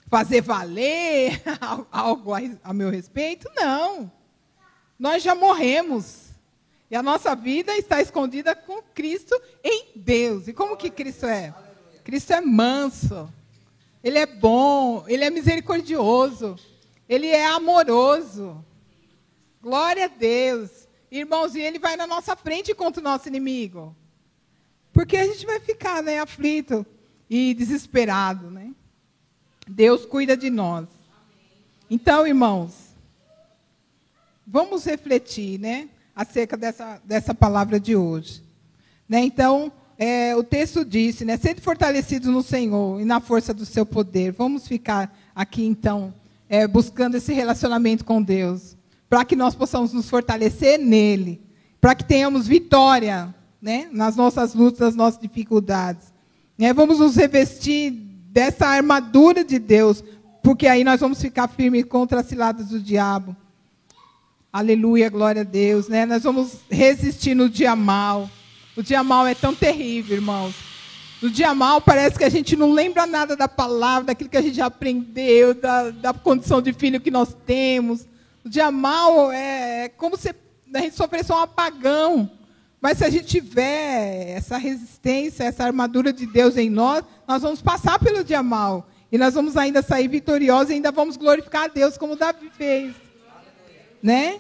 fazer 0.08 0.41
valer 0.41 1.41
algo 1.91 2.34
a, 2.34 2.39
a 2.63 2.73
meu 2.73 2.89
respeito? 2.89 3.49
Não. 3.56 4.12
Nós 5.00 5.24
já 5.24 5.34
morremos. 5.34 6.28
E 6.92 6.96
a 6.96 7.04
nossa 7.04 7.36
vida 7.36 7.76
está 7.78 8.02
escondida 8.02 8.54
com 8.54 8.82
Cristo 8.82 9.40
em 9.64 9.92
Deus. 9.96 10.48
E 10.48 10.54
como 10.54 10.76
que 10.76 10.90
Cristo 10.90 11.26
é? 11.26 11.54
Cristo 12.04 12.34
é 12.34 12.42
manso. 12.42 13.32
Ele 14.04 14.18
é 14.18 14.26
bom, 14.26 15.06
ele 15.08 15.24
é 15.24 15.30
misericordioso, 15.30 16.56
ele 17.08 17.28
é 17.28 17.46
amoroso. 17.46 18.64
Glória 19.62 20.06
a 20.06 20.08
Deus. 20.08 20.88
Irmãos, 21.12 21.56
e 21.56 21.60
ele 21.60 21.80
vai 21.80 21.96
na 21.96 22.08
nossa 22.08 22.36
frente 22.36 22.74
contra 22.74 23.02
o 23.02 23.04
nosso 23.04 23.28
inimigo. 23.28 23.96
Porque 24.94 25.18
a 25.18 25.26
gente 25.26 25.46
vai 25.46 25.60
ficar, 25.60 26.02
né, 26.02 26.20
aflito 26.20 26.86
e 27.30 27.54
desesperado, 27.54 28.50
né? 28.50 28.74
Deus 29.68 30.06
cuida 30.06 30.36
de 30.36 30.50
nós. 30.50 30.88
Então, 31.90 32.26
irmãos, 32.26 32.88
vamos 34.50 34.86
refletir, 34.86 35.60
né? 35.60 35.90
acerca 36.20 36.58
dessa, 36.58 37.02
dessa 37.06 37.34
palavra 37.34 37.80
de 37.80 37.96
hoje. 37.96 38.44
Né? 39.08 39.22
Então, 39.22 39.72
é, 39.98 40.36
o 40.36 40.44
texto 40.44 40.84
disse, 40.84 41.24
né, 41.24 41.38
sendo 41.38 41.62
fortalecidos 41.62 42.28
no 42.28 42.44
Senhor 42.44 43.00
e 43.00 43.06
na 43.06 43.22
força 43.22 43.54
do 43.54 43.66
seu 43.66 43.86
poder. 43.86 44.34
Vamos 44.34 44.68
ficar 44.68 45.18
aqui, 45.34 45.66
então, 45.66 46.14
é, 46.50 46.68
buscando 46.68 47.16
esse 47.16 47.32
relacionamento 47.32 48.04
com 48.04 48.22
Deus, 48.22 48.76
para 49.10 49.24
que 49.24 49.34
nós 49.34 49.56
possamos 49.56 49.94
nos 49.94 50.10
fortalecer 50.10 50.78
nele, 50.78 51.42
para 51.80 51.96
que 51.96 52.04
tenhamos 52.04 52.48
vitória 52.48 53.34
né, 53.62 53.88
nas 53.90 54.18
nossas 54.18 54.54
lutas, 54.54 54.80
nas 54.80 54.96
nossas 54.96 55.22
dificuldades. 55.22 56.14
Né? 56.58 56.74
Vamos 56.74 57.00
nos 57.00 57.16
revestir 57.16 57.92
dessa 57.92 58.68
armadura 58.68 59.42
de 59.42 59.58
Deus, 59.58 60.04
porque 60.44 60.68
aí 60.68 60.84
nós 60.84 61.00
vamos 61.00 61.22
ficar 61.22 61.48
firmes 61.48 61.86
contra 61.86 62.20
as 62.20 62.26
ciladas 62.26 62.68
do 62.68 62.80
diabo. 62.82 63.38
Aleluia, 64.52 65.12
glória 65.12 65.44
a 65.44 65.46
Deus, 65.46 65.88
né? 65.88 66.08
Nós 66.08 66.24
vamos 66.24 66.58
resistir 66.72 67.36
no 67.36 67.48
dia 67.48 67.76
mal. 67.76 68.28
O 68.76 68.82
dia 68.82 69.04
mal 69.04 69.28
é 69.28 69.36
tão 69.36 69.54
terrível, 69.54 70.16
irmãos. 70.16 70.56
No 71.22 71.30
dia 71.30 71.54
mal 71.54 71.80
parece 71.80 72.18
que 72.18 72.24
a 72.24 72.30
gente 72.30 72.56
não 72.56 72.74
lembra 72.74 73.06
nada 73.06 73.36
da 73.36 73.48
palavra, 73.48 74.06
daquilo 74.06 74.28
que 74.28 74.38
a 74.38 74.42
gente 74.42 74.56
já 74.56 74.66
aprendeu, 74.66 75.54
da, 75.54 75.92
da 75.92 76.14
condição 76.14 76.64
de 76.64 76.74
filho 76.74 77.00
que 77.00 77.12
nós 77.12 77.38
temos. 77.46 78.08
O 78.44 78.50
dia 78.50 78.72
mal 78.72 79.32
é, 79.32 79.84
é 79.84 79.90
como 79.90 80.18
se 80.18 80.34
a 80.74 80.80
gente 80.80 80.96
sofresse 80.96 81.32
um 81.32 81.38
apagão. 81.38 82.32
Mas 82.82 82.98
se 82.98 83.06
a 83.06 83.10
gente 83.12 83.28
tiver 83.28 84.32
essa 84.32 84.58
resistência, 84.58 85.44
essa 85.44 85.64
armadura 85.64 86.12
de 86.12 86.26
Deus 86.26 86.58
em 86.58 86.72
nós, 86.72 87.04
nós 87.28 87.44
vamos 87.44 87.62
passar 87.62 88.00
pelo 88.00 88.24
dia 88.24 88.42
mal. 88.42 88.90
E 89.12 89.18
nós 89.18 89.36
vamos 89.36 89.56
ainda 89.56 89.84
sair 89.84 90.08
vitoriosos 90.08 90.72
e 90.72 90.74
ainda 90.74 90.92
vamos 90.92 91.18
glorificar 91.18 91.66
a 91.66 91.68
Deus 91.68 92.00
como 92.00 92.16
Davi 92.16 92.50
fez 92.58 93.09
né? 94.02 94.40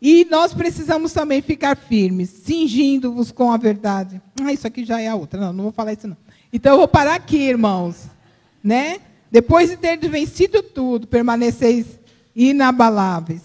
E 0.00 0.24
nós 0.30 0.54
precisamos 0.54 1.12
também 1.12 1.42
ficar 1.42 1.76
firmes, 1.76 2.30
cingindo-vos 2.30 3.32
com 3.32 3.50
a 3.50 3.56
verdade. 3.56 4.22
Ah, 4.40 4.52
isso 4.52 4.66
aqui 4.66 4.84
já 4.84 5.00
é 5.00 5.08
a 5.08 5.16
outra. 5.16 5.40
Não, 5.40 5.52
não 5.52 5.64
vou 5.64 5.72
falar 5.72 5.92
isso 5.92 6.06
não. 6.06 6.16
Então 6.52 6.72
eu 6.72 6.78
vou 6.78 6.88
parar 6.88 7.14
aqui, 7.14 7.36
irmãos, 7.36 8.06
né? 8.62 9.00
Depois 9.30 9.68
de 9.68 9.76
ter 9.76 9.98
vencido 9.98 10.62
tudo, 10.62 11.06
permaneceis 11.06 11.98
inabaláveis. 12.34 13.42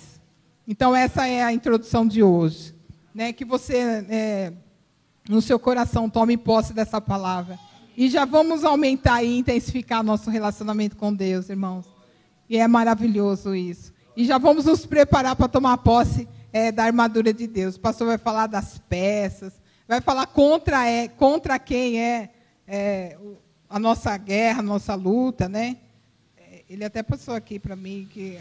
Então 0.68 0.96
essa 0.96 1.28
é 1.28 1.44
a 1.44 1.52
introdução 1.52 2.08
de 2.08 2.22
hoje, 2.24 2.74
né? 3.14 3.34
Que 3.34 3.44
você 3.44 4.06
é, 4.10 4.54
no 5.28 5.42
seu 5.42 5.60
coração 5.60 6.10
tome 6.10 6.38
posse 6.38 6.74
dessa 6.74 7.02
palavra 7.02 7.58
e 7.96 8.10
já 8.10 8.26
vamos 8.26 8.64
aumentar 8.64 9.24
e 9.24 9.38
intensificar 9.38 10.04
nosso 10.04 10.30
relacionamento 10.30 10.96
com 10.96 11.14
Deus, 11.14 11.50
irmãos. 11.50 11.86
E 12.50 12.58
é 12.58 12.68
maravilhoso 12.68 13.56
isso. 13.56 13.93
E 14.16 14.26
já 14.26 14.38
vamos 14.38 14.66
nos 14.66 14.86
preparar 14.86 15.36
para 15.36 15.48
tomar 15.48 15.78
posse 15.78 16.28
é, 16.52 16.72
da 16.72 16.84
armadura 16.84 17.34
de 17.34 17.48
Deus. 17.48 17.76
O 17.76 17.80
pastor 17.80 18.06
vai 18.08 18.18
falar 18.20 18.46
das 18.46 18.78
peças, 18.78 19.54
vai 19.88 20.02
falar 20.02 20.28
contra, 20.28 20.88
é, 20.88 21.08
contra 21.08 21.58
quem 21.58 22.00
é, 22.00 22.30
é 22.68 23.18
a 23.68 23.80
nossa 23.80 24.16
guerra, 24.18 24.60
a 24.60 24.64
nossa 24.64 24.94
luta, 24.94 25.50
né? 25.50 25.78
É, 26.38 26.62
ele 26.70 26.86
até 26.86 27.02
passou 27.02 27.34
aqui 27.34 27.58
para 27.58 27.76
mim 27.76 28.08
que 28.12 28.38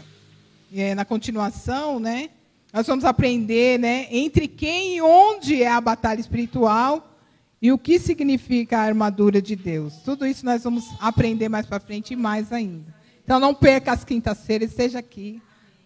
é, 0.75 0.93
na 0.93 1.03
continuação, 1.03 1.99
né? 1.99 2.29
Nós 2.71 2.85
vamos 2.85 3.03
aprender, 3.03 3.79
né? 3.79 4.07
Entre 4.11 4.47
quem 4.47 4.97
e 4.97 5.01
onde 5.01 5.63
é 5.63 5.71
a 5.71 5.81
batalha 5.81 6.19
espiritual 6.19 7.17
e 7.59 7.71
o 7.71 7.79
que 7.79 7.97
significa 7.97 8.77
a 8.77 8.83
armadura 8.83 9.41
de 9.41 9.55
Deus. 9.55 9.95
Tudo 10.05 10.23
isso 10.23 10.45
nós 10.45 10.63
vamos 10.63 10.83
aprender 10.99 11.49
mais 11.49 11.65
para 11.65 11.79
frente 11.79 12.13
e 12.13 12.15
mais 12.15 12.53
ainda. 12.53 12.93
Então 13.23 13.39
não 13.39 13.55
perca 13.55 13.91
as 13.91 14.03
quintas-feiras, 14.03 14.69
esteja 14.69 14.99
aqui 14.99 15.41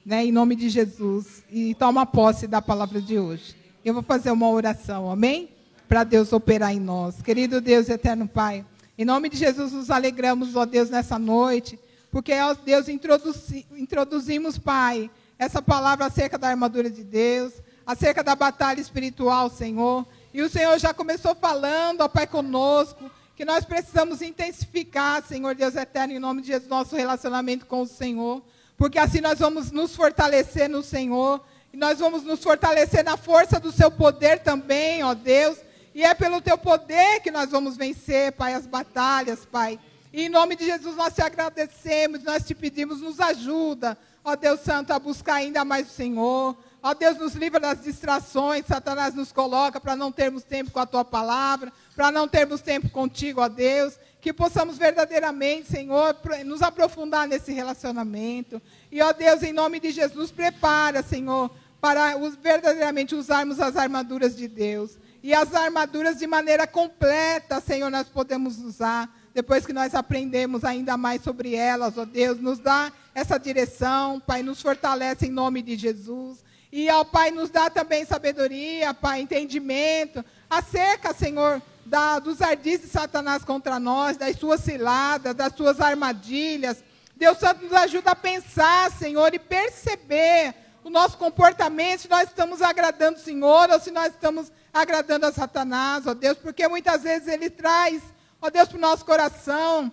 né, 0.08 0.26
em 0.26 0.32
nome 0.32 0.56
de 0.56 0.70
Jesus, 0.70 1.44
e 1.52 1.76
toma 1.76 2.06
posse 2.06 2.48
da 2.48 2.62
palavra 2.62 3.02
de 3.02 3.20
hoje. 3.20 3.54
Eu 3.84 3.94
vou 3.94 4.02
fazer 4.02 4.32
uma 4.32 4.50
oração, 4.50 5.12
amém? 5.12 5.50
Para 5.86 6.06
Deus 6.06 6.32
operar 6.32 6.74
em 6.74 6.80
nós. 6.80 7.22
Querido 7.22 7.60
Deus 7.60 7.90
eterno 7.90 8.26
Pai, 8.26 8.66
em 8.98 9.04
nome 9.04 9.28
de 9.28 9.36
Jesus 9.36 9.74
nos 9.74 9.92
alegramos, 9.92 10.56
ó 10.56 10.66
Deus, 10.66 10.90
nessa 10.90 11.20
noite, 11.20 11.78
porque, 12.10 12.32
ó 12.40 12.54
Deus, 12.54 12.88
introduzi, 12.88 13.68
introduzimos, 13.76 14.58
Pai, 14.58 15.12
essa 15.38 15.62
palavra 15.62 16.06
acerca 16.06 16.38
da 16.38 16.48
armadura 16.48 16.90
de 16.90 17.04
Deus, 17.04 17.52
acerca 17.86 18.24
da 18.24 18.34
batalha 18.34 18.80
espiritual, 18.80 19.50
Senhor. 19.50 20.08
E 20.34 20.42
o 20.42 20.50
Senhor 20.50 20.80
já 20.80 20.94
começou 20.94 21.36
falando, 21.36 22.00
ó 22.00 22.08
Pai, 22.08 22.28
conosco, 22.28 23.12
que 23.36 23.44
nós 23.44 23.66
precisamos 23.66 24.22
intensificar, 24.22 25.22
Senhor 25.22 25.54
Deus 25.54 25.76
eterno, 25.76 26.14
em 26.14 26.20
nome 26.20 26.42
de 26.44 26.48
Jesus, 26.48 26.70
nosso 26.70 26.96
relacionamento 26.96 27.66
com 27.66 27.82
o 27.82 27.86
Senhor 27.86 28.42
porque 28.78 29.00
assim 29.00 29.20
nós 29.20 29.40
vamos 29.40 29.72
nos 29.72 29.96
fortalecer 29.96 30.70
no 30.70 30.84
Senhor, 30.84 31.44
e 31.74 31.78
nós 31.78 32.00
vamos 32.00 32.24
nos 32.24 32.42
fortalecer 32.44 33.04
na 33.04 33.18
força 33.18 33.60
do 33.60 33.72
seu 33.72 33.90
poder 33.90 34.40
também, 34.40 35.04
ó 35.04 35.14
Deus, 35.14 35.58
e 35.94 36.04
é 36.04 36.14
pelo 36.14 36.40
teu 36.42 36.58
poder 36.58 37.20
que 37.22 37.32
nós 37.32 37.50
vamos 37.50 37.76
vencer, 37.76 38.32
Pai, 38.34 38.54
as 38.54 38.68
batalhas, 38.68 39.46
Pai. 39.46 39.80
E 40.14 40.24
em 40.24 40.30
nome 40.30 40.56
de 40.56 40.66
Jesus 40.66 40.96
nós 40.96 41.14
te 41.14 41.22
agradecemos, 41.22 42.24
nós 42.24 42.46
te 42.46 42.54
pedimos, 42.54 43.02
nos 43.02 43.20
ajuda, 43.20 43.98
ó 44.24 44.36
Deus 44.36 44.60
Santo, 44.62 44.94
a 44.94 45.00
buscar 45.00 45.36
ainda 45.36 45.66
mais 45.66 45.88
o 45.88 45.94
Senhor. 45.94 46.56
Ó 46.84 46.94
Deus, 46.94 47.18
nos 47.18 47.34
livra 47.34 47.60
das 47.60 47.84
distrações, 47.84 48.66
Satanás 48.66 49.16
nos 49.16 49.32
coloca 49.32 49.82
para 49.82 49.96
não 49.96 50.12
termos 50.12 50.44
tempo 50.44 50.72
com 50.72 50.80
a 50.80 50.86
tua 50.86 51.04
palavra, 51.04 51.74
para 51.96 52.12
não 52.12 52.28
termos 52.28 52.62
tempo 52.62 52.90
contigo, 52.90 53.42
ó 53.42 53.50
Deus 53.50 53.98
que 54.28 54.34
possamos 54.34 54.78
verdadeiramente, 54.78 55.70
Senhor, 55.70 56.14
nos 56.44 56.62
aprofundar 56.62 57.26
nesse 57.30 57.54
relacionamento. 57.54 58.62
E, 58.92 59.02
ó 59.02 59.14
Deus, 59.14 59.42
em 59.42 59.54
nome 59.54 59.80
de 59.80 59.90
Jesus, 59.90 60.32
prepara, 60.32 61.02
Senhor, 61.02 61.50
para 61.80 62.14
verdadeiramente 62.42 63.16
usarmos 63.16 63.58
as 63.58 63.78
armaduras 63.78 64.36
de 64.36 64.50
Deus. 64.50 65.00
E 65.24 65.34
as 65.34 65.56
armaduras 65.56 66.20
de 66.20 66.28
maneira 66.28 66.68
completa, 66.68 67.62
Senhor, 67.62 67.90
nós 67.90 68.10
podemos 68.10 68.60
usar. 68.60 69.10
Depois 69.34 69.66
que 69.66 69.72
nós 69.72 69.96
aprendemos 69.96 70.66
ainda 70.66 70.98
mais 70.98 71.22
sobre 71.22 71.56
elas, 71.56 71.98
ó 71.98 72.04
Deus, 72.04 72.38
nos 72.42 72.60
dá 72.60 72.92
essa 73.16 73.38
direção, 73.38 74.20
Pai, 74.20 74.44
nos 74.44 74.62
fortalece 74.62 75.28
em 75.28 75.32
nome 75.32 75.62
de 75.62 75.78
Jesus. 75.78 76.44
E, 76.70 76.90
ó 76.90 77.06
Pai, 77.06 77.32
nos 77.32 77.50
dá 77.50 77.70
também 77.70 78.04
sabedoria, 78.04 78.94
Pai, 78.94 79.22
entendimento, 79.22 80.22
acerca, 80.50 81.14
Senhor, 81.14 81.62
da, 81.88 82.20
dos 82.20 82.42
ardis 82.42 82.82
de 82.82 82.88
Satanás 82.88 83.44
contra 83.44 83.80
nós, 83.80 84.18
das 84.18 84.36
suas 84.36 84.62
ciladas, 84.62 85.34
das 85.34 85.54
suas 85.54 85.80
armadilhas. 85.80 86.84
Deus 87.16 87.38
Santo 87.38 87.64
nos 87.64 87.74
ajuda 87.74 88.12
a 88.12 88.16
pensar, 88.16 88.92
Senhor, 88.92 89.34
e 89.34 89.40
perceber 89.40 90.54
o 90.84 90.90
nosso 90.90 91.18
comportamento, 91.18 92.02
se 92.02 92.10
nós 92.10 92.30
estamos 92.30 92.62
agradando 92.62 93.18
o 93.18 93.22
Senhor 93.22 93.70
ou 93.72 93.80
se 93.80 93.92
nós 93.92 94.14
estamos 94.14 94.52
agradando 94.72 95.26
a 95.26 95.32
Satanás, 95.32 96.06
ó 96.06 96.14
Deus, 96.14 96.38
porque 96.38 96.68
muitas 96.68 97.04
vezes 97.04 97.28
ele 97.28 97.50
traz, 97.50 98.02
ó 98.42 98.50
Deus, 98.50 98.70
para 98.70 98.78
o 98.78 98.82
nosso 98.82 99.04
coração, 99.04 99.92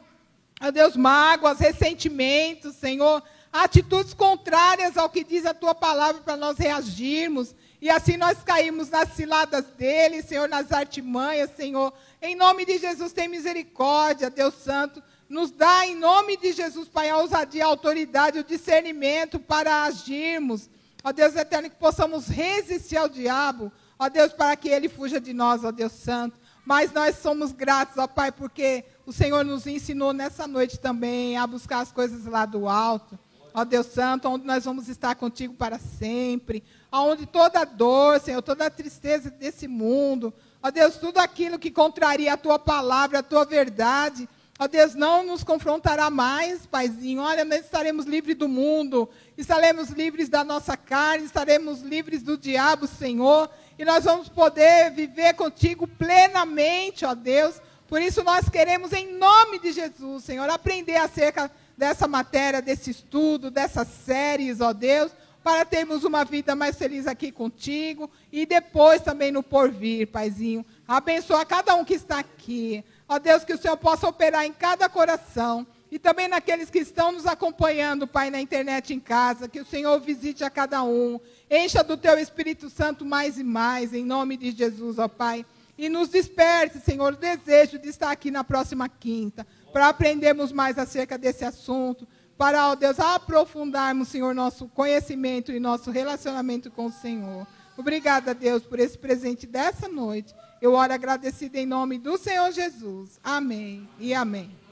ó 0.60 0.70
Deus, 0.70 0.96
mágoas, 0.96 1.58
ressentimentos, 1.58 2.76
Senhor, 2.76 3.22
atitudes 3.52 4.14
contrárias 4.14 4.96
ao 4.96 5.08
que 5.08 5.24
diz 5.24 5.46
a 5.46 5.54
tua 5.54 5.74
palavra 5.74 6.20
para 6.22 6.36
nós 6.36 6.58
reagirmos. 6.58 7.54
E 7.84 7.90
assim 7.90 8.16
nós 8.16 8.42
caímos 8.42 8.88
nas 8.88 9.10
ciladas 9.10 9.66
dele, 9.76 10.22
Senhor, 10.22 10.48
nas 10.48 10.72
artimanhas, 10.72 11.50
Senhor. 11.54 11.92
Em 12.22 12.34
nome 12.34 12.64
de 12.64 12.78
Jesus, 12.78 13.12
tem 13.12 13.28
misericórdia, 13.28 14.30
Deus 14.30 14.54
Santo. 14.54 15.02
Nos 15.28 15.50
dá, 15.50 15.86
em 15.86 15.94
nome 15.94 16.38
de 16.38 16.52
Jesus, 16.52 16.88
Pai, 16.88 17.10
a 17.10 17.18
ousadia, 17.18 17.62
a 17.62 17.68
autoridade, 17.68 18.38
o 18.38 18.42
discernimento 18.42 19.38
para 19.38 19.82
agirmos. 19.82 20.70
Ó 21.04 21.12
Deus 21.12 21.36
eterno, 21.36 21.68
que 21.68 21.76
possamos 21.76 22.26
resistir 22.26 22.96
ao 22.96 23.06
diabo. 23.06 23.70
Ó 23.98 24.08
Deus, 24.08 24.32
para 24.32 24.56
que 24.56 24.70
ele 24.70 24.88
fuja 24.88 25.20
de 25.20 25.34
nós, 25.34 25.62
ó 25.62 25.70
Deus 25.70 25.92
Santo. 25.92 26.40
Mas 26.64 26.90
nós 26.90 27.18
somos 27.18 27.52
gratos, 27.52 27.98
ó 27.98 28.06
Pai, 28.06 28.32
porque 28.32 28.82
o 29.04 29.12
Senhor 29.12 29.44
nos 29.44 29.66
ensinou 29.66 30.14
nessa 30.14 30.46
noite 30.46 30.80
também 30.80 31.36
a 31.36 31.46
buscar 31.46 31.80
as 31.80 31.92
coisas 31.92 32.24
lá 32.24 32.46
do 32.46 32.66
alto. 32.66 33.18
Ó 33.54 33.64
Deus 33.64 33.86
Santo, 33.86 34.28
onde 34.28 34.44
nós 34.44 34.64
vamos 34.64 34.88
estar 34.88 35.14
contigo 35.14 35.54
para 35.54 35.78
sempre. 35.78 36.64
Onde 36.90 37.24
toda 37.24 37.64
dor, 37.64 38.20
Senhor, 38.20 38.42
toda 38.42 38.68
tristeza 38.68 39.30
desse 39.30 39.68
mundo, 39.68 40.34
ó 40.60 40.70
Deus, 40.70 40.96
tudo 40.96 41.18
aquilo 41.18 41.58
que 41.58 41.70
contraria 41.70 42.32
a 42.32 42.36
tua 42.36 42.58
palavra, 42.58 43.20
a 43.20 43.22
tua 43.22 43.44
verdade, 43.44 44.28
Ó 44.56 44.68
Deus, 44.68 44.94
não 44.94 45.26
nos 45.26 45.42
confrontará 45.42 46.08
mais, 46.10 46.64
Paizinho. 46.64 47.22
Olha, 47.22 47.44
nós 47.44 47.64
estaremos 47.64 48.06
livres 48.06 48.36
do 48.36 48.48
mundo, 48.48 49.08
estaremos 49.36 49.90
livres 49.90 50.28
da 50.28 50.44
nossa 50.44 50.76
carne, 50.76 51.24
estaremos 51.24 51.80
livres 51.80 52.22
do 52.22 52.38
diabo, 52.38 52.86
Senhor. 52.86 53.50
E 53.76 53.84
nós 53.84 54.04
vamos 54.04 54.28
poder 54.28 54.92
viver 54.92 55.34
contigo 55.34 55.88
plenamente, 55.88 57.04
ó 57.04 57.14
Deus. 57.14 57.60
Por 57.88 58.00
isso 58.00 58.22
nós 58.24 58.48
queremos, 58.48 58.92
em 58.92 59.16
nome 59.16 59.58
de 59.58 59.72
Jesus, 59.72 60.24
Senhor, 60.24 60.48
aprender 60.48 60.96
acerca 60.96 61.50
dessa 61.76 62.08
matéria, 62.08 62.62
desse 62.62 62.90
estudo, 62.90 63.50
dessas 63.50 63.88
séries, 63.88 64.60
ó 64.60 64.72
Deus, 64.72 65.12
para 65.42 65.64
termos 65.64 66.04
uma 66.04 66.24
vida 66.24 66.56
mais 66.56 66.76
feliz 66.76 67.06
aqui 67.06 67.30
contigo 67.30 68.10
e 68.32 68.46
depois 68.46 69.02
também 69.02 69.30
no 69.30 69.42
porvir, 69.42 70.06
Paizinho. 70.08 70.64
Abençoa 70.88 71.44
cada 71.44 71.74
um 71.74 71.84
que 71.84 71.94
está 71.94 72.18
aqui. 72.18 72.82
Ó 73.06 73.18
Deus, 73.18 73.44
que 73.44 73.52
o 73.52 73.58
Senhor 73.58 73.76
possa 73.76 74.08
operar 74.08 74.46
em 74.46 74.52
cada 74.52 74.88
coração 74.88 75.66
e 75.90 75.98
também 75.98 76.26
naqueles 76.26 76.70
que 76.70 76.78
estão 76.78 77.12
nos 77.12 77.26
acompanhando, 77.26 78.06
Pai, 78.06 78.30
na 78.30 78.40
internet 78.40 78.94
em 78.94 78.98
casa, 78.98 79.46
que 79.46 79.60
o 79.60 79.66
Senhor 79.66 80.00
visite 80.00 80.42
a 80.42 80.50
cada 80.50 80.82
um. 80.82 81.20
Encha 81.50 81.84
do 81.84 81.96
teu 81.96 82.18
Espírito 82.18 82.70
Santo 82.70 83.04
mais 83.04 83.38
e 83.38 83.44
mais, 83.44 83.92
em 83.92 84.04
nome 84.04 84.36
de 84.36 84.50
Jesus, 84.50 84.98
ó 84.98 85.06
Pai. 85.06 85.44
E 85.76 85.88
nos 85.88 86.08
desperte, 86.08 86.78
Senhor, 86.78 87.12
o 87.12 87.16
desejo 87.16 87.78
de 87.78 87.88
estar 87.88 88.10
aqui 88.10 88.30
na 88.30 88.44
próxima 88.44 88.88
quinta, 88.88 89.46
para 89.72 89.88
aprendermos 89.88 90.52
mais 90.52 90.78
acerca 90.78 91.18
desse 91.18 91.44
assunto, 91.44 92.06
para, 92.38 92.68
ó 92.70 92.74
Deus, 92.74 92.98
aprofundarmos, 93.00 94.08
Senhor, 94.08 94.34
nosso 94.34 94.68
conhecimento 94.68 95.52
e 95.52 95.60
nosso 95.60 95.90
relacionamento 95.90 96.70
com 96.70 96.86
o 96.86 96.92
Senhor. 96.92 97.46
Obrigada, 97.76 98.34
Deus, 98.34 98.62
por 98.62 98.78
esse 98.78 98.96
presente 98.96 99.46
dessa 99.46 99.88
noite. 99.88 100.34
Eu 100.60 100.74
oro 100.74 100.92
agradecida 100.92 101.58
em 101.58 101.66
nome 101.66 101.98
do 101.98 102.16
Senhor 102.16 102.50
Jesus. 102.52 103.20
Amém 103.22 103.88
e 103.98 104.14
amém. 104.14 104.63